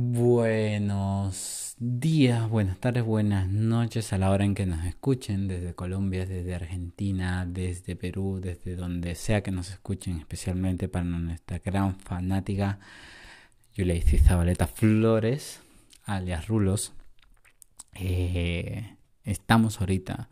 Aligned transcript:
Buenos 0.00 1.74
días, 1.80 2.48
buenas 2.48 2.78
tardes, 2.78 3.04
buenas 3.04 3.48
noches 3.48 4.12
a 4.12 4.18
la 4.18 4.30
hora 4.30 4.44
en 4.44 4.54
que 4.54 4.64
nos 4.64 4.84
escuchen 4.86 5.48
desde 5.48 5.74
Colombia, 5.74 6.24
desde 6.24 6.54
Argentina, 6.54 7.44
desde 7.44 7.96
Perú, 7.96 8.38
desde 8.40 8.76
donde 8.76 9.16
sea 9.16 9.42
que 9.42 9.50
nos 9.50 9.70
escuchen, 9.70 10.18
especialmente 10.18 10.86
para 10.86 11.04
nuestra 11.04 11.58
gran 11.58 11.98
fanática 11.98 12.78
Yuleisi 13.74 14.18
Cizabaleta 14.18 14.68
Flores, 14.68 15.62
alias 16.04 16.46
Rulos. 16.46 16.92
Eh, 17.94 18.98
estamos 19.24 19.80
ahorita 19.80 20.28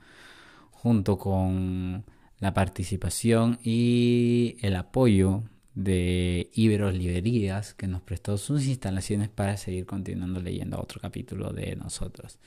junto 0.70 1.18
con 1.18 2.04
la 2.38 2.54
participación 2.54 3.58
y 3.64 4.58
el 4.60 4.76
apoyo 4.76 5.42
de 5.76 6.50
Iberos 6.54 6.94
Librerías 6.94 7.74
que 7.74 7.86
nos 7.86 8.02
prestó 8.02 8.38
sus 8.38 8.66
instalaciones 8.66 9.28
para 9.28 9.56
seguir 9.58 9.84
continuando 9.84 10.40
leyendo 10.40 10.80
otro 10.80 11.00
capítulo 11.00 11.52
de 11.52 11.76
nosotros. 11.76 12.38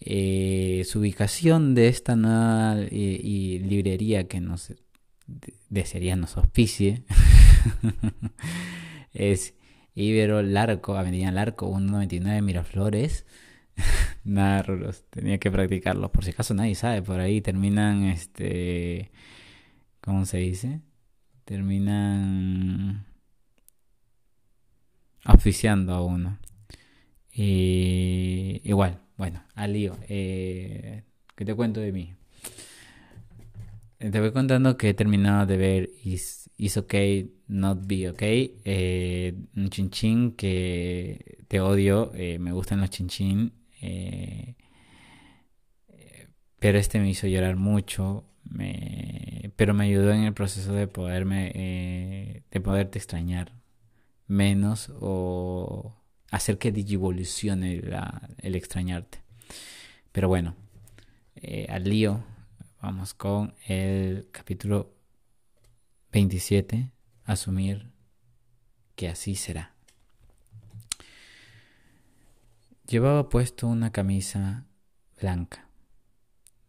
Eh, 0.00 0.82
su 0.86 1.00
ubicación 1.00 1.74
de 1.74 1.88
esta 1.88 2.16
nueva 2.16 2.80
y, 2.90 3.58
librería 3.58 4.28
que 4.28 4.40
nos 4.40 4.72
desearía 5.68 6.16
nos 6.16 6.36
auspicie 6.38 7.02
es 9.12 9.54
Ibero 9.94 10.40
Larco, 10.42 10.96
Avenida 10.96 11.30
Larco 11.30 11.66
199 11.68 12.40
Miraflores. 12.40 13.26
Nada, 14.24 14.64
tenía 15.10 15.38
que 15.38 15.50
practicarlos, 15.50 16.10
por 16.10 16.24
si 16.24 16.30
acaso 16.30 16.54
nadie 16.54 16.74
sabe, 16.76 17.02
por 17.02 17.20
ahí 17.20 17.42
terminan 17.42 18.04
este 18.04 19.10
¿cómo 20.00 20.24
se 20.24 20.38
dice? 20.38 20.80
Terminan 21.48 23.06
oficiando 25.24 25.94
a 25.94 26.04
uno. 26.04 26.38
Y 27.32 28.60
igual, 28.64 29.00
bueno, 29.16 29.42
al 29.54 29.72
lío. 29.72 29.96
Eh, 30.10 31.04
¿Qué 31.34 31.46
te 31.46 31.54
cuento 31.54 31.80
de 31.80 31.92
mí? 31.92 32.14
Eh, 33.98 34.10
te 34.10 34.20
voy 34.20 34.32
contando 34.32 34.76
que 34.76 34.90
he 34.90 34.94
terminado 34.94 35.46
de 35.46 35.56
ver 35.56 35.90
Is, 36.04 36.50
is 36.58 36.76
Okay, 36.76 37.32
Not 37.46 37.86
Be 37.86 38.10
Okay. 38.10 38.60
Eh, 38.66 39.34
un 39.56 39.70
chinchín 39.70 40.32
que 40.32 41.38
te 41.48 41.60
odio. 41.60 42.12
Eh, 42.14 42.38
me 42.38 42.52
gustan 42.52 42.82
los 42.82 42.90
chinchín. 42.90 43.54
pero 46.58 46.78
este 46.78 47.00
me 47.00 47.08
hizo 47.08 47.26
llorar 47.26 47.56
mucho 47.56 48.27
me, 48.50 49.52
pero 49.56 49.74
me 49.74 49.84
ayudó 49.84 50.12
en 50.12 50.24
el 50.24 50.34
proceso 50.34 50.72
de 50.72 50.86
poderme, 50.86 51.52
eh, 51.54 52.42
de 52.50 52.60
poderte 52.60 52.98
extrañar 52.98 53.52
menos 54.26 54.92
o 55.00 55.96
hacer 56.30 56.58
que 56.58 56.72
digivolucione 56.72 57.82
el 58.38 58.54
extrañarte. 58.54 59.22
Pero 60.12 60.28
bueno, 60.28 60.54
eh, 61.36 61.66
al 61.70 61.84
lío, 61.84 62.24
vamos 62.80 63.14
con 63.14 63.54
el 63.66 64.28
capítulo 64.32 64.94
27, 66.12 66.90
asumir 67.24 67.90
que 68.96 69.08
así 69.08 69.34
será. 69.34 69.74
Llevaba 72.86 73.28
puesto 73.28 73.68
una 73.68 73.92
camisa 73.92 74.66
blanca 75.20 75.67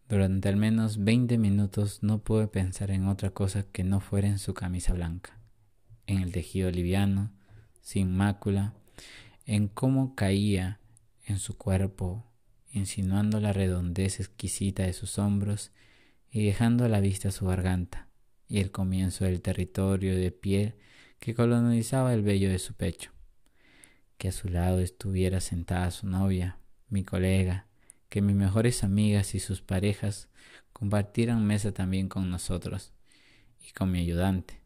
durante 0.10 0.50
al 0.50 0.58
menos 0.58 1.04
20 1.04 1.38
minutos 1.38 2.02
no 2.02 2.24
pude 2.24 2.48
pensar 2.48 2.90
en 2.90 3.08
otra 3.08 3.30
cosa 3.30 3.64
que 3.72 3.84
no 3.84 4.00
fuera 4.00 4.28
en 4.28 4.40
su 4.40 4.56
camisa 4.56 4.94
blanca, 4.94 5.38
en 6.08 6.18
el 6.18 6.32
tejido 6.32 6.72
liviano, 6.72 7.32
sin 7.82 8.18
mácula, 8.18 8.74
en 9.46 9.68
cómo 9.68 10.16
caía 10.16 10.80
en 11.26 11.38
su 11.38 11.58
cuerpo, 11.58 12.26
insinuando 12.72 13.40
la 13.40 13.54
redondez 13.54 14.20
exquisita 14.20 14.84
de 14.84 14.94
sus 14.94 15.20
hombros 15.20 15.72
y 16.32 16.44
dejando 16.44 16.86
a 16.86 16.90
la 16.90 17.02
vista 17.02 17.30
su 17.30 17.46
garganta 17.46 18.08
y 18.48 18.60
el 18.60 18.72
comienzo 18.72 19.26
del 19.26 19.42
territorio 19.42 20.16
de 20.16 20.32
piel 20.32 20.74
que 21.20 21.36
colonizaba 21.36 22.16
el 22.16 22.24
vello 22.24 22.50
de 22.50 22.58
su 22.58 22.74
pecho. 22.74 23.12
Que 24.18 24.30
a 24.30 24.32
su 24.32 24.50
lado 24.50 24.80
estuviera 24.80 25.40
sentada 25.40 25.92
su 25.92 26.08
novia, 26.08 26.58
mi 26.90 27.04
colega, 27.04 27.69
que 28.10 28.22
mis 28.22 28.36
mejores 28.36 28.84
amigas 28.84 29.36
y 29.36 29.40
sus 29.40 29.62
parejas 29.62 30.30
compartieran 30.74 31.46
mesa 31.46 31.72
también 31.72 32.10
con 32.10 32.30
nosotros 32.30 32.94
y 33.62 33.72
con 33.72 33.92
mi 33.92 34.00
ayudante. 34.00 34.62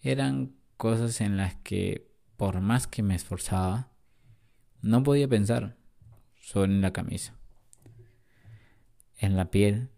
Eran 0.00 0.54
cosas 0.76 1.20
en 1.20 1.36
las 1.36 1.54
que, 1.56 2.10
por 2.36 2.60
más 2.60 2.86
que 2.86 3.02
me 3.02 3.14
esforzaba, 3.14 3.92
no 4.80 5.02
podía 5.02 5.28
pensar 5.28 5.76
solo 6.40 6.72
en 6.72 6.80
la 6.80 6.92
camisa. 6.92 7.36
En 9.16 9.36
la 9.36 9.50
piel, 9.50 9.90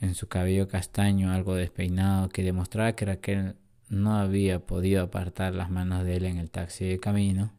en 0.00 0.14
su 0.14 0.26
cabello 0.28 0.68
castaño 0.68 1.30
algo 1.30 1.54
despeinado 1.54 2.28
que 2.28 2.42
demostraba 2.42 2.94
que 2.94 3.04
Raquel 3.04 3.56
no 3.88 4.16
había 4.16 4.66
podido 4.66 5.04
apartar 5.04 5.54
las 5.54 5.70
manos 5.70 6.04
de 6.04 6.16
él 6.16 6.24
en 6.24 6.38
el 6.38 6.50
taxi 6.50 6.86
de 6.86 6.98
camino, 6.98 7.52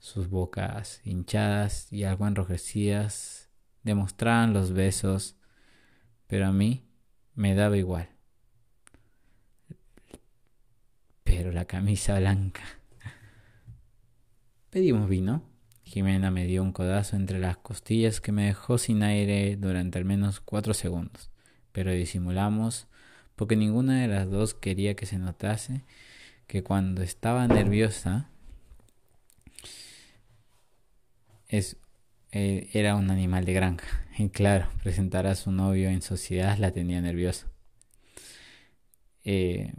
sus 0.00 0.28
bocas 0.28 1.00
hinchadas 1.04 1.92
y 1.92 2.04
algo 2.04 2.26
enrojecidas 2.26 3.41
demostraban 3.82 4.52
los 4.52 4.72
besos, 4.72 5.36
pero 6.26 6.46
a 6.46 6.52
mí 6.52 6.84
me 7.34 7.54
daba 7.54 7.76
igual. 7.76 8.08
Pero 11.24 11.52
la 11.52 11.64
camisa 11.64 12.18
blanca. 12.18 12.62
Pedimos 14.70 15.08
vino. 15.08 15.42
Jimena 15.84 16.30
me 16.30 16.46
dio 16.46 16.62
un 16.62 16.72
codazo 16.72 17.16
entre 17.16 17.38
las 17.38 17.58
costillas 17.58 18.20
que 18.20 18.32
me 18.32 18.46
dejó 18.46 18.78
sin 18.78 19.02
aire 19.02 19.56
durante 19.56 19.98
al 19.98 20.06
menos 20.06 20.40
cuatro 20.40 20.72
segundos, 20.72 21.30
pero 21.72 21.90
disimulamos 21.90 22.86
porque 23.36 23.56
ninguna 23.56 24.00
de 24.00 24.08
las 24.08 24.30
dos 24.30 24.54
quería 24.54 24.94
que 24.94 25.04
se 25.04 25.18
notase 25.18 25.82
que 26.46 26.62
cuando 26.62 27.02
estaba 27.02 27.46
nerviosa 27.48 28.28
es 31.48 31.76
eh, 32.32 32.70
era 32.72 32.96
un 32.96 33.10
animal 33.10 33.44
de 33.44 33.52
granja. 33.52 33.86
Y 34.18 34.28
claro, 34.28 34.68
presentar 34.82 35.26
a 35.26 35.34
su 35.34 35.50
novio 35.52 35.88
en 35.88 36.02
sociedad 36.02 36.58
la 36.58 36.70
tenía 36.72 37.00
nerviosa. 37.00 37.50
Eh, 39.24 39.72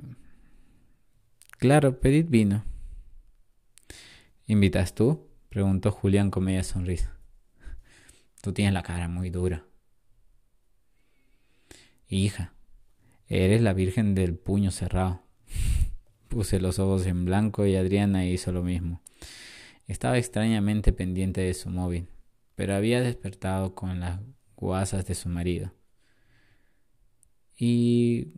claro, 1.59 1.99
pedid 1.99 2.25
vino. 2.29 2.63
¿Invitas 4.47 4.95
tú? 4.95 5.27
preguntó 5.49 5.91
Julián 5.91 6.31
con 6.31 6.45
media 6.45 6.63
sonrisa. 6.63 7.15
Tú 8.41 8.53
tienes 8.53 8.73
la 8.73 8.81
cara 8.81 9.07
muy 9.07 9.29
dura. 9.29 9.65
Hija, 12.07 12.53
eres 13.27 13.61
la 13.61 13.73
Virgen 13.73 14.15
del 14.15 14.35
puño 14.35 14.71
cerrado. 14.71 15.21
Puse 16.27 16.59
los 16.59 16.79
ojos 16.79 17.05
en 17.05 17.25
blanco 17.25 17.67
y 17.67 17.75
Adriana 17.75 18.25
hizo 18.25 18.51
lo 18.51 18.63
mismo. 18.63 19.01
Estaba 19.87 20.17
extrañamente 20.17 20.91
pendiente 20.91 21.41
de 21.41 21.53
su 21.53 21.69
móvil 21.69 22.07
pero 22.55 22.75
había 22.75 23.01
despertado 23.01 23.75
con 23.75 23.99
las 23.99 24.19
guasas 24.55 25.05
de 25.05 25.15
su 25.15 25.29
marido. 25.29 25.73
¿Y 27.57 28.33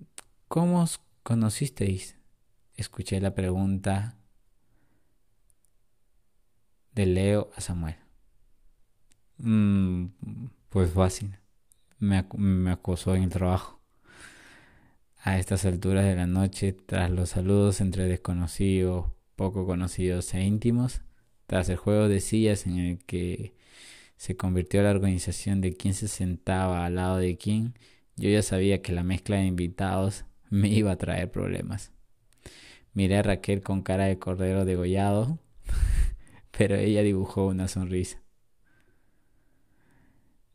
cómo 0.47 0.81
os 0.81 1.01
conocisteis? 1.23 2.15
Escuché 2.75 3.19
la 3.21 3.33
pregunta 3.33 4.17
de 6.93 7.05
Leo 7.05 7.49
a 7.55 7.61
Samuel. 7.61 7.95
Mm, 9.37 10.05
pues 10.69 10.91
fácil. 10.91 11.37
Me, 11.99 12.25
me 12.37 12.71
acosó 12.71 13.15
en 13.15 13.23
el 13.23 13.29
trabajo. 13.29 13.81
A 15.17 15.39
estas 15.39 15.65
alturas 15.65 16.05
de 16.05 16.15
la 16.15 16.27
noche, 16.27 16.73
tras 16.73 17.09
los 17.09 17.29
saludos 17.29 17.81
entre 17.81 18.05
desconocidos, 18.05 19.07
poco 19.35 19.65
conocidos 19.65 20.33
e 20.33 20.43
íntimos, 20.43 21.01
tras 21.47 21.67
el 21.69 21.77
juego 21.77 22.07
de 22.07 22.19
sillas 22.19 22.67
en 22.67 22.77
el 22.77 23.03
que 23.05 23.54
se 24.17 24.35
convirtió 24.35 24.81
la 24.81 24.91
organización 24.91 25.61
de 25.61 25.73
quién 25.73 25.93
se 25.93 26.07
sentaba 26.07 26.85
al 26.85 26.95
lado 26.95 27.17
de 27.17 27.37
quién, 27.37 27.73
yo 28.15 28.29
ya 28.29 28.41
sabía 28.41 28.81
que 28.81 28.93
la 28.93 29.03
mezcla 29.03 29.37
de 29.37 29.45
invitados 29.45 30.25
me 30.49 30.69
iba 30.69 30.91
a 30.91 30.97
traer 30.97 31.31
problemas. 31.31 31.91
Miré 32.93 33.17
a 33.17 33.23
Raquel 33.23 33.61
con 33.61 33.81
cara 33.81 34.05
de 34.05 34.17
cordero 34.19 34.63
degollado, 34.63 35.39
pero 36.57 36.75
ella 36.75 37.03
dibujó 37.03 37.47
una 37.47 37.67
sonrisa. 37.67 38.21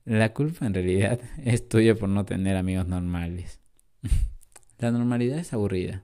La 0.05 0.33
culpa 0.33 0.67
en 0.67 0.75
realidad 0.75 1.21
es 1.45 1.69
tuya 1.69 1.95
por 1.95 2.09
no 2.09 2.25
tener 2.25 2.57
amigos 2.57 2.87
normales. 2.87 3.61
La 4.79 4.91
normalidad 4.91 5.39
es 5.39 5.53
aburrida. 5.53 6.03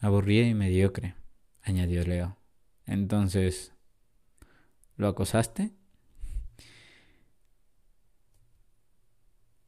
Aburrida 0.00 0.46
y 0.46 0.54
mediocre, 0.54 1.14
añadió 1.62 2.04
Leo. 2.04 2.41
Entonces, 2.86 3.72
¿lo 4.96 5.08
acosaste? 5.08 5.72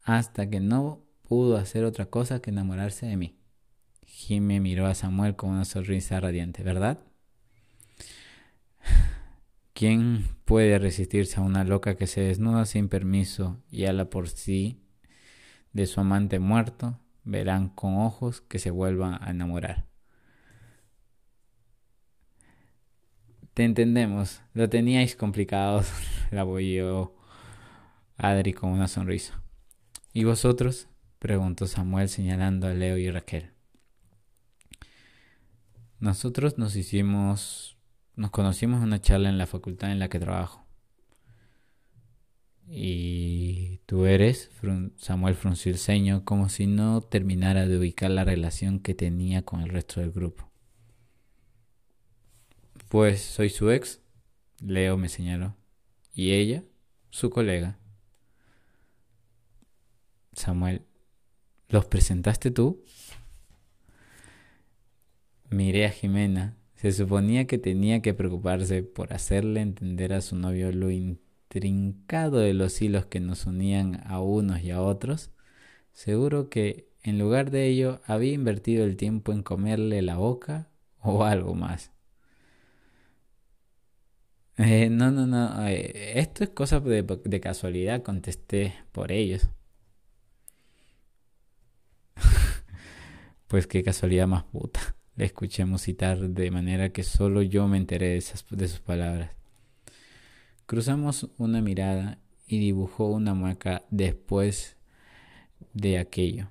Hasta 0.02 0.50
que 0.50 0.60
no 0.60 1.04
pudo 1.22 1.56
hacer 1.56 1.84
otra 1.84 2.06
cosa 2.06 2.40
que 2.40 2.50
enamorarse 2.50 3.06
de 3.06 3.16
mí. 3.16 3.38
Jimmy 4.06 4.60
miró 4.60 4.86
a 4.86 4.94
Samuel 4.94 5.36
con 5.36 5.50
una 5.50 5.64
sonrisa 5.64 6.20
radiante, 6.20 6.62
¿verdad? 6.62 7.00
¿Quién 9.72 10.24
puede 10.44 10.78
resistirse 10.78 11.40
a 11.40 11.42
una 11.42 11.64
loca 11.64 11.96
que 11.96 12.06
se 12.06 12.20
desnuda 12.20 12.64
sin 12.64 12.88
permiso 12.88 13.60
y 13.70 13.86
habla 13.86 14.08
por 14.08 14.28
sí 14.28 14.80
de 15.72 15.86
su 15.86 16.00
amante 16.00 16.38
muerto? 16.38 17.00
Verán 17.24 17.70
con 17.70 17.96
ojos 17.96 18.40
que 18.42 18.58
se 18.58 18.70
vuelvan 18.70 19.18
a 19.20 19.30
enamorar. 19.30 19.86
Te 23.54 23.62
entendemos, 23.62 24.42
lo 24.52 24.68
teníais 24.68 25.14
complicado, 25.14 25.84
la 26.32 26.40
abolló 26.40 27.14
Adri 28.16 28.52
con 28.52 28.70
una 28.70 28.88
sonrisa. 28.88 29.40
¿Y 30.12 30.24
vosotros? 30.24 30.88
preguntó 31.20 31.68
Samuel 31.68 32.08
señalando 32.08 32.66
a 32.66 32.74
Leo 32.74 32.98
y 32.98 33.08
Raquel. 33.10 33.52
Nosotros 36.00 36.58
nos 36.58 36.74
hicimos, 36.74 37.78
nos 38.16 38.32
conocimos 38.32 38.78
en 38.78 38.88
una 38.88 39.00
charla 39.00 39.28
en 39.28 39.38
la 39.38 39.46
facultad 39.46 39.92
en 39.92 40.00
la 40.00 40.08
que 40.08 40.18
trabajo. 40.18 40.66
Y 42.66 43.78
tú 43.86 44.04
eres, 44.04 44.50
Samuel 44.96 45.36
frunció 45.36 45.70
el 45.70 45.78
ceño 45.78 46.24
como 46.24 46.48
si 46.48 46.66
no 46.66 47.02
terminara 47.02 47.68
de 47.68 47.78
ubicar 47.78 48.10
la 48.10 48.24
relación 48.24 48.80
que 48.80 48.94
tenía 48.94 49.42
con 49.42 49.60
el 49.60 49.68
resto 49.68 50.00
del 50.00 50.10
grupo. 50.10 50.50
Pues 52.94 53.22
soy 53.22 53.50
su 53.50 53.72
ex, 53.72 54.00
Leo 54.60 54.96
me 54.96 55.08
señaló, 55.08 55.56
y 56.14 56.30
ella, 56.30 56.62
su 57.10 57.28
colega. 57.28 57.76
Samuel, 60.32 60.82
¿los 61.68 61.86
presentaste 61.86 62.52
tú? 62.52 62.84
Miré 65.50 65.86
a 65.86 65.90
Jimena. 65.90 66.56
Se 66.76 66.92
suponía 66.92 67.48
que 67.48 67.58
tenía 67.58 68.00
que 68.00 68.14
preocuparse 68.14 68.84
por 68.84 69.12
hacerle 69.12 69.62
entender 69.62 70.12
a 70.12 70.20
su 70.20 70.36
novio 70.36 70.70
lo 70.70 70.92
intrincado 70.92 72.38
de 72.38 72.54
los 72.54 72.80
hilos 72.80 73.06
que 73.06 73.18
nos 73.18 73.44
unían 73.46 74.02
a 74.06 74.20
unos 74.20 74.62
y 74.62 74.70
a 74.70 74.80
otros. 74.80 75.32
Seguro 75.92 76.48
que 76.48 76.86
en 77.02 77.18
lugar 77.18 77.50
de 77.50 77.66
ello 77.66 78.00
había 78.06 78.34
invertido 78.34 78.84
el 78.84 78.96
tiempo 78.96 79.32
en 79.32 79.42
comerle 79.42 80.00
la 80.00 80.16
boca 80.16 80.70
o 81.00 81.24
algo 81.24 81.56
más. 81.56 81.93
Eh, 84.56 84.88
no, 84.90 85.10
no, 85.10 85.26
no. 85.26 85.66
Eh, 85.66 86.18
esto 86.18 86.44
es 86.44 86.50
cosa 86.50 86.80
de 86.80 87.40
casualidad, 87.40 88.02
contesté 88.02 88.74
por 88.92 89.12
ellos. 89.12 89.48
Pues 93.48 93.66
qué 93.66 93.82
casualidad 93.82 94.26
más 94.26 94.44
puta. 94.44 94.96
Le 95.16 95.26
escuché 95.26 95.64
musitar 95.64 96.18
de 96.18 96.50
manera 96.50 96.90
que 96.90 97.04
solo 97.04 97.42
yo 97.42 97.68
me 97.68 97.76
enteré 97.76 98.08
de, 98.08 98.16
esas, 98.16 98.44
de 98.50 98.66
sus 98.68 98.80
palabras. 98.80 99.30
Cruzamos 100.66 101.30
una 101.38 101.60
mirada 101.60 102.18
y 102.48 102.58
dibujó 102.58 103.08
una 103.08 103.34
mueca 103.34 103.84
después 103.90 104.76
de 105.72 105.98
aquello. 105.98 106.48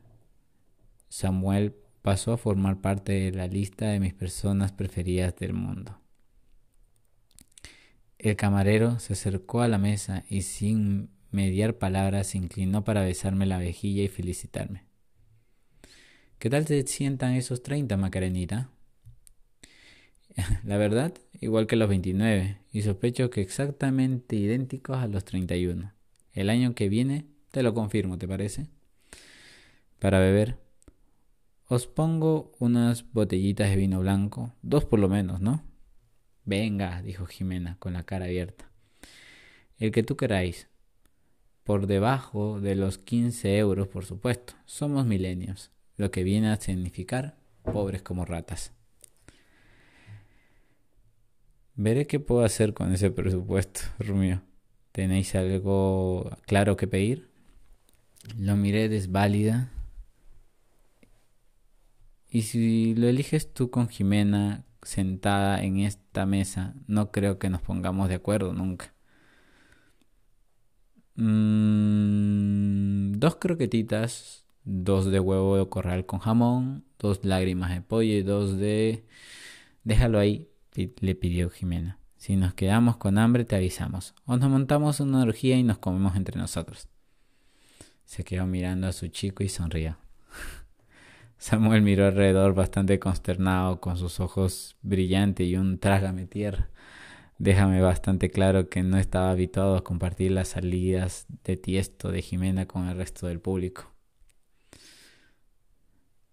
Samuel 1.09 1.75
pasó 2.01 2.33
a 2.33 2.37
formar 2.37 2.79
parte 2.79 3.13
de 3.13 3.31
la 3.31 3.47
lista 3.47 3.87
de 3.87 3.99
mis 3.99 4.13
personas 4.13 4.71
preferidas 4.71 5.35
del 5.35 5.53
mundo. 5.53 6.02
El 8.23 8.37
camarero 8.37 8.99
se 8.99 9.13
acercó 9.13 9.63
a 9.63 9.67
la 9.67 9.77
mesa 9.77 10.23
y 10.29 10.43
sin 10.43 11.09
mediar 11.31 11.77
palabras 11.77 12.27
se 12.27 12.37
inclinó 12.37 12.85
para 12.85 13.03
besarme 13.03 13.45
la 13.45 13.57
vejilla 13.57 14.01
y 14.01 14.07
felicitarme. 14.07 14.85
¿Qué 16.39 16.49
tal 16.49 16.63
te 16.63 16.87
sientan 16.87 17.33
esos 17.33 17.63
30, 17.63 17.97
Macarenita? 17.97 18.69
La 20.63 20.77
verdad, 20.77 21.13
igual 21.41 21.67
que 21.67 21.75
los 21.75 21.89
29, 21.89 22.59
y 22.71 22.81
sospecho 22.83 23.29
que 23.29 23.41
exactamente 23.41 24.37
idénticos 24.37 24.99
a 24.99 25.07
los 25.07 25.25
31. 25.25 25.91
El 26.31 26.49
año 26.49 26.75
que 26.75 26.87
viene 26.87 27.25
te 27.51 27.61
lo 27.61 27.73
confirmo, 27.73 28.17
¿te 28.17 28.27
parece? 28.29 28.67
Para 29.99 30.19
beber, 30.19 30.59
os 31.67 31.87
pongo 31.87 32.53
unas 32.59 33.11
botellitas 33.11 33.69
de 33.69 33.75
vino 33.75 33.99
blanco, 33.99 34.53
dos 34.61 34.85
por 34.85 34.99
lo 34.99 35.09
menos, 35.09 35.41
¿no? 35.41 35.72
Venga, 36.45 37.01
dijo 37.01 37.25
Jimena 37.25 37.77
con 37.79 37.93
la 37.93 38.03
cara 38.03 38.25
abierta. 38.25 38.69
El 39.77 39.91
que 39.91 40.03
tú 40.03 40.17
queráis. 40.17 40.67
Por 41.63 41.87
debajo 41.87 42.59
de 42.59 42.75
los 42.75 42.97
15 42.97 43.57
euros, 43.57 43.87
por 43.87 44.05
supuesto. 44.05 44.53
Somos 44.65 45.05
milenios 45.05 45.71
lo 45.95 46.11
que 46.11 46.23
viene 46.23 46.49
a 46.49 46.57
significar 46.57 47.37
pobres 47.63 48.01
como 48.01 48.25
ratas. 48.25 48.73
Veré 51.75 52.05
qué 52.05 52.19
puedo 52.19 52.43
hacer 52.43 52.73
con 52.73 52.93
ese 52.93 53.09
presupuesto, 53.09 53.81
Rumio. 53.99 54.41
¿Tenéis 54.91 55.33
algo 55.33 56.29
claro 56.45 56.77
que 56.77 56.87
pedir? 56.87 57.29
Lo 58.37 58.55
miré 58.55 58.89
desválida. 58.89 59.71
Y 62.29 62.43
si 62.43 62.93
lo 62.95 63.07
eliges 63.07 63.53
tú 63.53 63.69
con 63.69 63.89
Jimena 63.89 64.65
sentada 64.85 65.63
en 65.63 65.79
esta 65.79 66.25
mesa, 66.25 66.75
no 66.87 67.11
creo 67.11 67.39
que 67.39 67.49
nos 67.49 67.61
pongamos 67.61 68.09
de 68.09 68.15
acuerdo 68.15 68.53
nunca. 68.53 68.93
Mm, 71.15 73.13
dos 73.19 73.35
croquetitas 73.35 74.43
dos 74.65 75.05
de 75.05 75.19
huevo 75.19 75.57
de 75.57 75.67
corral 75.67 76.05
con 76.05 76.19
jamón, 76.19 76.85
dos 76.99 77.23
lágrimas 77.23 77.71
de 77.71 77.81
pollo 77.81 78.13
y 78.13 78.21
dos 78.21 78.57
de... 78.57 79.05
Déjalo 79.83 80.19
ahí, 80.19 80.47
le 80.75 81.15
pidió 81.15 81.49
Jimena. 81.49 81.99
Si 82.17 82.37
nos 82.37 82.53
quedamos 82.53 82.97
con 82.97 83.17
hambre 83.17 83.43
te 83.43 83.55
avisamos. 83.55 84.15
O 84.25 84.37
nos 84.37 84.49
montamos 84.49 84.99
una 85.01 85.21
orgía 85.21 85.57
y 85.57 85.63
nos 85.63 85.77
comemos 85.77 86.15
entre 86.15 86.37
nosotros. 86.37 86.87
Se 88.05 88.23
quedó 88.23 88.45
mirando 88.45 88.87
a 88.87 88.93
su 88.93 89.07
chico 89.09 89.43
y 89.43 89.49
sonrió. 89.49 89.97
Samuel 91.43 91.81
miró 91.81 92.05
alrededor 92.05 92.53
bastante 92.53 92.99
consternado, 92.99 93.81
con 93.81 93.97
sus 93.97 94.21
ojos 94.21 94.77
brillantes 94.81 95.45
y 95.45 95.57
un 95.57 95.77
trágame 95.77 96.25
tierra. 96.25 96.69
Déjame 97.37 97.81
bastante 97.81 98.31
claro 98.31 98.69
que 98.69 98.81
no 98.81 98.97
estaba 98.97 99.29
habituado 99.29 99.75
a 99.75 99.83
compartir 99.83 100.31
las 100.31 100.47
salidas 100.47 101.25
de 101.43 101.57
tiesto 101.57 102.11
de 102.11 102.21
Jimena 102.21 102.65
con 102.65 102.87
el 102.87 102.95
resto 102.95 103.27
del 103.27 103.41
público. 103.41 103.91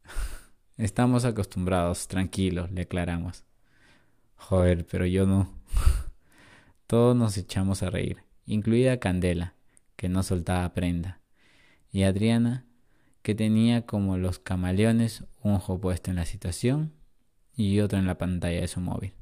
Estamos 0.76 1.24
acostumbrados, 1.24 2.06
tranquilos, 2.06 2.70
le 2.70 2.82
aclaramos. 2.82 3.42
Joder, 4.36 4.86
pero 4.86 5.06
yo 5.06 5.26
no. 5.26 5.52
Todos 6.86 7.16
nos 7.16 7.36
echamos 7.36 7.82
a 7.82 7.90
reír, 7.90 8.22
incluida 8.46 9.00
Candela, 9.00 9.54
que 9.96 10.08
no 10.08 10.22
soltaba 10.22 10.72
prenda, 10.72 11.20
y 11.90 12.04
Adriana, 12.04 12.69
que 13.22 13.34
tenía 13.34 13.86
como 13.86 14.16
los 14.16 14.38
camaleones 14.38 15.24
un 15.42 15.54
ojo 15.54 15.80
puesto 15.80 16.10
en 16.10 16.16
la 16.16 16.26
situación 16.26 16.92
y 17.54 17.80
otro 17.80 17.98
en 17.98 18.06
la 18.06 18.18
pantalla 18.18 18.60
de 18.60 18.68
su 18.68 18.80
móvil. 18.80 19.12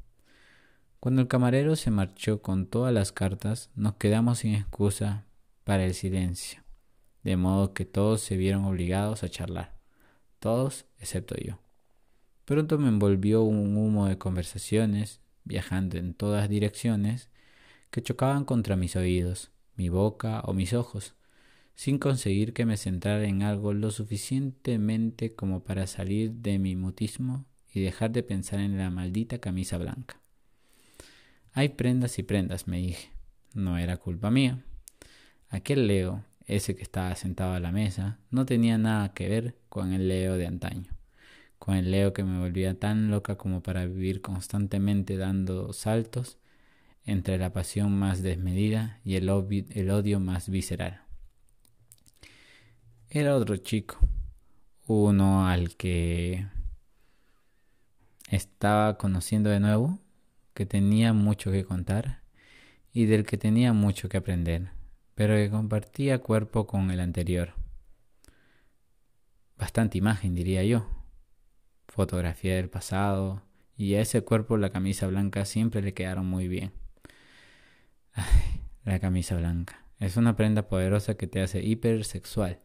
Cuando 1.00 1.22
el 1.22 1.28
camarero 1.28 1.76
se 1.76 1.90
marchó 1.90 2.42
con 2.42 2.66
todas 2.66 2.92
las 2.92 3.12
cartas, 3.12 3.70
nos 3.74 3.94
quedamos 3.94 4.38
sin 4.38 4.54
excusa 4.54 5.24
para 5.64 5.84
el 5.84 5.94
silencio, 5.94 6.62
de 7.22 7.36
modo 7.36 7.72
que 7.72 7.84
todos 7.84 8.20
se 8.20 8.36
vieron 8.36 8.64
obligados 8.64 9.22
a 9.22 9.28
charlar 9.28 9.78
todos 10.38 10.86
excepto 10.98 11.34
yo. 11.36 11.58
Pronto 12.44 12.78
me 12.78 12.88
envolvió 12.88 13.42
un 13.42 13.76
humo 13.76 14.06
de 14.06 14.18
conversaciones, 14.18 15.20
viajando 15.44 15.98
en 15.98 16.14
todas 16.14 16.48
direcciones, 16.48 17.30
que 17.90 18.02
chocaban 18.02 18.44
contra 18.44 18.76
mis 18.76 18.96
oídos, 18.96 19.50
mi 19.76 19.88
boca 19.88 20.40
o 20.44 20.52
mis 20.52 20.72
ojos, 20.72 21.14
sin 21.78 21.98
conseguir 21.98 22.54
que 22.54 22.66
me 22.66 22.76
centrara 22.76 23.22
en 23.28 23.42
algo 23.42 23.72
lo 23.72 23.92
suficientemente 23.92 25.36
como 25.36 25.62
para 25.62 25.86
salir 25.86 26.32
de 26.32 26.58
mi 26.58 26.74
mutismo 26.74 27.44
y 27.72 27.80
dejar 27.80 28.10
de 28.10 28.24
pensar 28.24 28.58
en 28.58 28.76
la 28.76 28.90
maldita 28.90 29.38
camisa 29.38 29.78
blanca. 29.78 30.20
Hay 31.52 31.68
prendas 31.68 32.18
y 32.18 32.24
prendas, 32.24 32.66
me 32.66 32.78
dije. 32.78 33.12
No 33.54 33.78
era 33.78 33.96
culpa 33.96 34.28
mía. 34.28 34.64
Aquel 35.50 35.86
Leo, 35.86 36.24
ese 36.46 36.74
que 36.74 36.82
estaba 36.82 37.14
sentado 37.14 37.52
a 37.52 37.60
la 37.60 37.70
mesa, 37.70 38.18
no 38.32 38.44
tenía 38.44 38.76
nada 38.76 39.14
que 39.14 39.28
ver 39.28 39.54
con 39.68 39.92
el 39.92 40.08
Leo 40.08 40.36
de 40.36 40.48
antaño, 40.48 40.90
con 41.60 41.76
el 41.76 41.92
Leo 41.92 42.12
que 42.12 42.24
me 42.24 42.40
volvía 42.40 42.76
tan 42.76 43.08
loca 43.08 43.36
como 43.36 43.62
para 43.62 43.86
vivir 43.86 44.20
constantemente 44.20 45.16
dando 45.16 45.72
saltos 45.72 46.38
entre 47.04 47.38
la 47.38 47.52
pasión 47.52 47.96
más 47.96 48.20
desmedida 48.20 48.98
y 49.04 49.14
el, 49.14 49.30
odio 49.30 50.18
más 50.18 50.48
visceral. 50.48 51.07
Era 53.10 53.36
otro 53.36 53.56
chico, 53.56 53.98
uno 54.86 55.46
al 55.46 55.76
que 55.76 56.46
estaba 58.30 58.98
conociendo 58.98 59.50
de 59.50 59.60
nuevo, 59.60 59.98
que 60.54 60.66
tenía 60.66 61.12
mucho 61.12 61.50
que 61.50 61.64
contar 61.64 62.22
y 62.92 63.06
del 63.06 63.24
que 63.24 63.38
tenía 63.38 63.72
mucho 63.72 64.08
que 64.08 64.18
aprender 64.18 64.78
pero 65.18 65.34
que 65.34 65.50
compartía 65.50 66.20
cuerpo 66.20 66.68
con 66.68 66.92
el 66.92 67.00
anterior. 67.00 67.54
Bastante 69.56 69.98
imagen, 69.98 70.36
diría 70.36 70.62
yo. 70.62 70.86
fotografía 71.88 72.54
del 72.54 72.70
pasado, 72.70 73.42
y 73.76 73.94
a 73.94 74.00
ese 74.00 74.22
cuerpo 74.22 74.56
la 74.56 74.70
camisa 74.70 75.08
blanca 75.08 75.44
siempre 75.44 75.82
le 75.82 75.92
quedaron 75.92 76.24
muy 76.24 76.46
bien. 76.46 76.70
Ay, 78.12 78.60
la 78.84 79.00
camisa 79.00 79.34
blanca. 79.36 79.84
Es 79.98 80.16
una 80.16 80.36
prenda 80.36 80.68
poderosa 80.68 81.16
que 81.16 81.26
te 81.26 81.42
hace 81.42 81.64
hipersexual, 81.64 82.60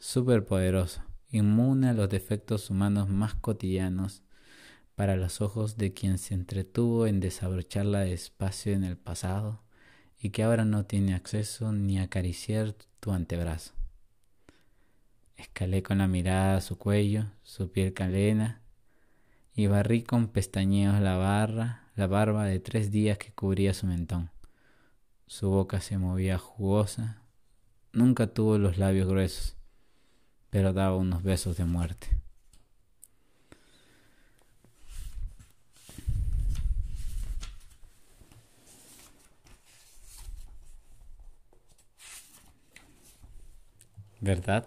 súper 0.00 0.46
poderoso, 0.46 1.02
inmune 1.30 1.90
a 1.90 1.92
los 1.92 2.08
defectos 2.08 2.70
humanos 2.70 3.10
más 3.10 3.34
cotidianos 3.34 4.22
para 4.94 5.14
los 5.14 5.42
ojos 5.42 5.76
de 5.76 5.92
quien 5.92 6.16
se 6.16 6.32
entretuvo 6.32 7.06
en 7.06 7.20
desabrocharla 7.20 8.00
despacio 8.00 8.72
en 8.72 8.82
el 8.84 8.96
pasado 8.96 9.62
y 10.18 10.30
que 10.30 10.42
ahora 10.42 10.64
no 10.64 10.86
tiene 10.86 11.14
acceso 11.14 11.72
ni 11.72 11.98
a 11.98 12.04
acariciar 12.04 12.74
tu 12.98 13.12
antebrazo. 13.12 13.74
Escalé 15.36 15.82
con 15.82 15.98
la 15.98 16.08
mirada 16.08 16.62
su 16.62 16.78
cuello, 16.78 17.26
su 17.42 17.70
piel 17.70 17.92
calena, 17.92 18.62
y 19.54 19.66
barrí 19.66 20.02
con 20.02 20.28
pestañeos 20.28 20.98
la 21.00 21.16
barra, 21.16 21.90
la 21.94 22.06
barba 22.06 22.46
de 22.46 22.58
tres 22.58 22.90
días 22.90 23.18
que 23.18 23.32
cubría 23.32 23.74
su 23.74 23.86
mentón. 23.86 24.30
Su 25.26 25.50
boca 25.50 25.80
se 25.80 25.98
movía 25.98 26.38
jugosa, 26.38 27.22
nunca 27.92 28.28
tuvo 28.28 28.58
los 28.58 28.78
labios 28.78 29.08
gruesos, 29.08 29.59
pero 30.50 30.72
daba 30.72 30.96
unos 30.96 31.22
besos 31.22 31.56
de 31.56 31.64
muerte. 31.64 32.08
¿Verdad? 44.20 44.66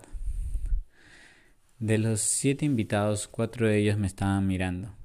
De 1.77 1.97
los 1.99 2.21
siete 2.21 2.65
invitados, 2.65 3.27
cuatro 3.27 3.67
de 3.67 3.77
ellos 3.77 3.97
me 3.97 4.07
estaban 4.07 4.47
mirando, 4.47 4.95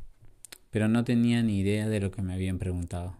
pero 0.71 0.89
no 0.89 1.05
tenía 1.05 1.43
ni 1.43 1.59
idea 1.59 1.89
de 1.89 2.01
lo 2.01 2.11
que 2.11 2.23
me 2.23 2.33
habían 2.33 2.59
preguntado. 2.59 3.17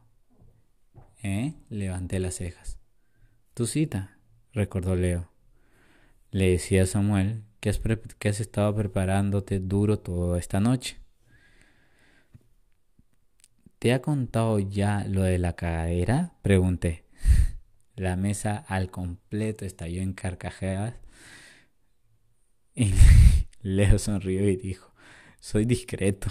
¿Eh? 1.23 1.55
Levanté 1.69 2.19
las 2.21 2.37
cejas. 2.37 2.79
Tu 3.53 3.67
cita, 3.67 4.17
recordó 4.53 4.95
Leo. 4.95 5.31
Le 6.31 6.51
decía 6.51 6.85
a 6.85 6.87
Samuel 6.87 7.43
que 7.61 7.71
has, 7.71 8.41
estado 8.41 8.75
preparándote 8.75 9.61
duro 9.61 9.99
toda 9.99 10.39
esta 10.39 10.61
noche. 10.61 10.99
¿Te 13.79 13.93
ha 13.93 14.03
contado 14.03 14.59
ya 14.59 15.05
lo 15.09 15.23
de 15.23 15.39
la 15.39 15.55
cagadera? 15.55 16.33
Pregunté. 16.43 17.05
La 17.97 18.15
mesa 18.15 18.57
al 18.69 18.91
completo 18.93 19.65
estalló 19.65 20.03
en 20.03 20.13
carcajadas 20.13 20.95
y 22.77 22.93
Leo 23.63 23.99
sonrió 23.99 24.49
y 24.49 24.55
dijo, 24.55 24.93
soy 25.41 25.65
discreto. 25.65 26.29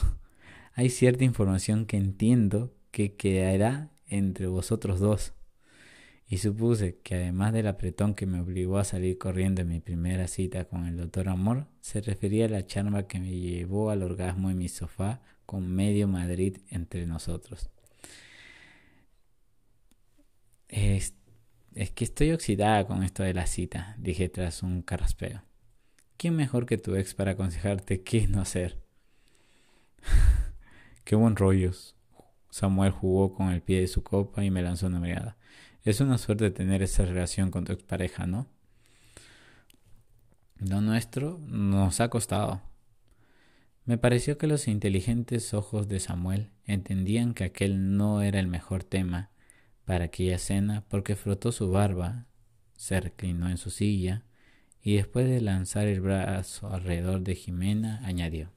Hay 0.73 0.89
cierta 0.89 1.25
información 1.25 1.85
que 1.85 1.97
entiendo 1.97 2.73
que 2.91 3.15
quedará 3.15 3.91
entre 4.07 4.47
vosotros 4.47 5.01
dos. 5.01 5.33
Y 6.29 6.39
supuse 6.39 6.99
que 7.03 7.15
además 7.15 7.53
del 7.53 7.67
apretón 7.67 8.13
que 8.13 8.25
me 8.25 8.41
obligó 8.41 8.79
a 8.79 8.83
salir 8.83 9.17
corriendo 9.17 9.61
en 9.61 9.69
mi 9.69 9.79
primera 9.79 10.27
cita 10.27 10.65
con 10.65 10.85
el 10.85 10.97
doctor 10.97 11.29
Amor, 11.29 11.67
se 11.79 12.01
refería 12.01 12.45
a 12.45 12.49
la 12.49 12.65
charma 12.65 13.07
que 13.07 13.19
me 13.19 13.31
llevó 13.31 13.91
al 13.91 14.03
orgasmo 14.03 14.51
en 14.51 14.57
mi 14.57 14.67
sofá 14.67 15.21
con 15.45 15.73
medio 15.73 16.09
Madrid 16.09 16.57
entre 16.69 17.05
nosotros. 17.05 17.69
Es, 20.67 21.13
es 21.75 21.91
que 21.91 22.03
estoy 22.03 22.33
oxidada 22.33 22.85
con 22.85 23.03
esto 23.03 23.23
de 23.23 23.33
la 23.33 23.47
cita, 23.47 23.95
dije 23.97 24.27
tras 24.27 24.63
un 24.63 24.81
carraspeo. 24.81 25.43
¿Quién 26.17 26.35
mejor 26.35 26.65
que 26.65 26.77
tu 26.77 26.95
ex 26.95 27.13
para 27.13 27.31
aconsejarte 27.31 28.01
qué 28.01 28.27
no 28.27 28.41
hacer? 28.41 28.77
qué 31.05 31.15
buen 31.15 31.37
rollos. 31.37 31.95
Samuel 32.49 32.91
jugó 32.91 33.33
con 33.33 33.49
el 33.49 33.61
pie 33.61 33.81
de 33.81 33.87
su 33.87 34.03
copa 34.03 34.43
y 34.43 34.51
me 34.51 34.61
lanzó 34.61 34.87
una 34.87 34.99
mirada. 34.99 35.36
Es 35.87 36.01
una 36.01 36.17
suerte 36.17 36.51
tener 36.51 36.83
esa 36.83 37.05
relación 37.05 37.49
con 37.49 37.63
tu 37.63 37.71
expareja, 37.71 38.27
¿no? 38.27 38.45
Lo 40.59 40.81
nuestro 40.81 41.39
nos 41.47 42.01
ha 42.01 42.09
costado. 42.09 42.61
Me 43.85 43.97
pareció 43.97 44.37
que 44.37 44.47
los 44.47 44.67
inteligentes 44.67 45.53
ojos 45.53 45.87
de 45.87 46.01
Samuel 46.01 46.51
entendían 46.65 47.33
que 47.33 47.45
aquel 47.45 47.95
no 47.95 48.21
era 48.21 48.41
el 48.41 48.47
mejor 48.47 48.83
tema 48.83 49.31
para 49.85 50.03
aquella 50.03 50.37
cena 50.39 50.83
porque 50.89 51.15
frotó 51.15 51.53
su 51.53 51.71
barba, 51.71 52.25
se 52.75 52.99
reclinó 52.99 53.49
en 53.49 53.57
su 53.57 53.69
silla 53.69 54.25
y 54.81 54.97
después 54.97 55.25
de 55.25 55.39
lanzar 55.39 55.87
el 55.87 56.01
brazo 56.01 56.69
alrededor 56.69 57.21
de 57.21 57.35
Jimena 57.35 58.01
añadió, 58.03 58.51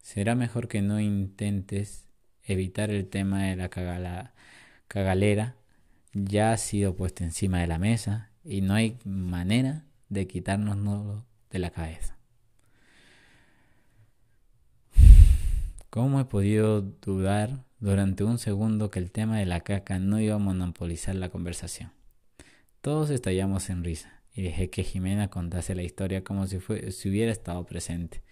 será 0.00 0.34
mejor 0.34 0.66
que 0.66 0.80
no 0.80 0.98
intentes 0.98 2.08
evitar 2.42 2.90
el 2.90 3.06
tema 3.06 3.42
de 3.42 3.56
la 3.56 3.68
cagalera, 4.88 5.56
ya 6.24 6.52
ha 6.52 6.56
sido 6.56 6.96
puesto 6.96 7.24
encima 7.24 7.60
de 7.60 7.66
la 7.66 7.78
mesa 7.78 8.30
y 8.42 8.62
no 8.62 8.74
hay 8.74 8.98
manera 9.04 9.84
de 10.08 10.26
quitarnos 10.26 11.24
de 11.50 11.58
la 11.58 11.70
cabeza. 11.70 12.16
¿Cómo 15.90 16.20
he 16.20 16.24
podido 16.24 16.82
dudar 16.82 17.64
durante 17.80 18.24
un 18.24 18.38
segundo 18.38 18.90
que 18.90 18.98
el 18.98 19.10
tema 19.10 19.38
de 19.38 19.46
la 19.46 19.60
caca 19.60 19.98
no 19.98 20.20
iba 20.20 20.34
a 20.34 20.38
monopolizar 20.38 21.14
la 21.14 21.28
conversación? 21.28 21.92
Todos 22.80 23.10
estallamos 23.10 23.68
en 23.70 23.84
risa 23.84 24.22
y 24.32 24.42
dejé 24.42 24.70
que 24.70 24.84
Jimena 24.84 25.28
contase 25.28 25.74
la 25.74 25.82
historia 25.82 26.24
como 26.24 26.46
si, 26.46 26.58
si 26.90 27.08
hubiera 27.08 27.32
estado 27.32 27.64
presente, 27.66 28.22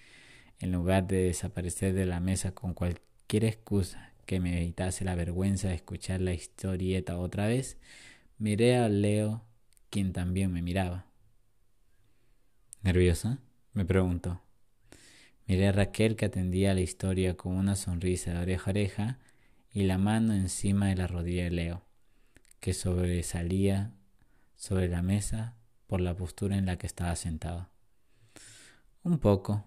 en 0.59 0.73
lugar 0.73 1.07
de 1.07 1.25
desaparecer 1.25 1.95
de 1.95 2.07
la 2.07 2.21
mesa 2.21 2.53
con 2.53 2.73
cualquier 2.75 3.45
excusa 3.45 4.14
que 4.25 4.41
me 4.41 4.57
evitase 4.59 5.05
la 5.05 5.15
vergüenza 5.15 5.69
de 5.69 5.75
escuchar 5.75 6.21
la 6.21 6.33
historieta 6.33 7.19
otra 7.19 7.47
vez, 7.47 7.79
miré 8.39 8.77
a 8.77 8.89
Leo, 8.89 9.45
quien 9.91 10.13
también 10.13 10.53
me 10.53 10.63
miraba. 10.63 11.07
¿Nerviosa? 12.83 13.39
me 13.73 13.85
preguntó. 13.85 14.41
Miré 15.47 15.69
a 15.69 15.73
Raquel 15.73 16.17
que 16.17 16.27
atendía 16.27 16.75
la 16.75 16.81
historia 16.81 17.37
con 17.37 17.55
una 17.57 17.77
sonrisa 17.77 18.33
de 18.33 18.39
oreja 18.41 18.67
a 18.67 18.71
oreja 18.71 19.19
y 19.73 19.83
la 19.83 19.99
mano 19.99 20.33
encima 20.33 20.89
de 20.89 20.97
la 20.97 21.07
rodilla 21.07 21.45
de 21.45 21.51
Leo, 21.51 21.83
que 22.61 22.73
sobresalía 22.73 23.93
sobre 24.57 24.89
la 24.89 25.03
mesa 25.03 25.57
por 25.87 26.01
la 26.01 26.17
postura 26.17 26.57
en 26.57 26.67
la 26.67 26.79
que 26.79 26.87
estaba 26.87 27.15
sentado. 27.17 27.69
Un 29.03 29.19
poco. 29.19 29.65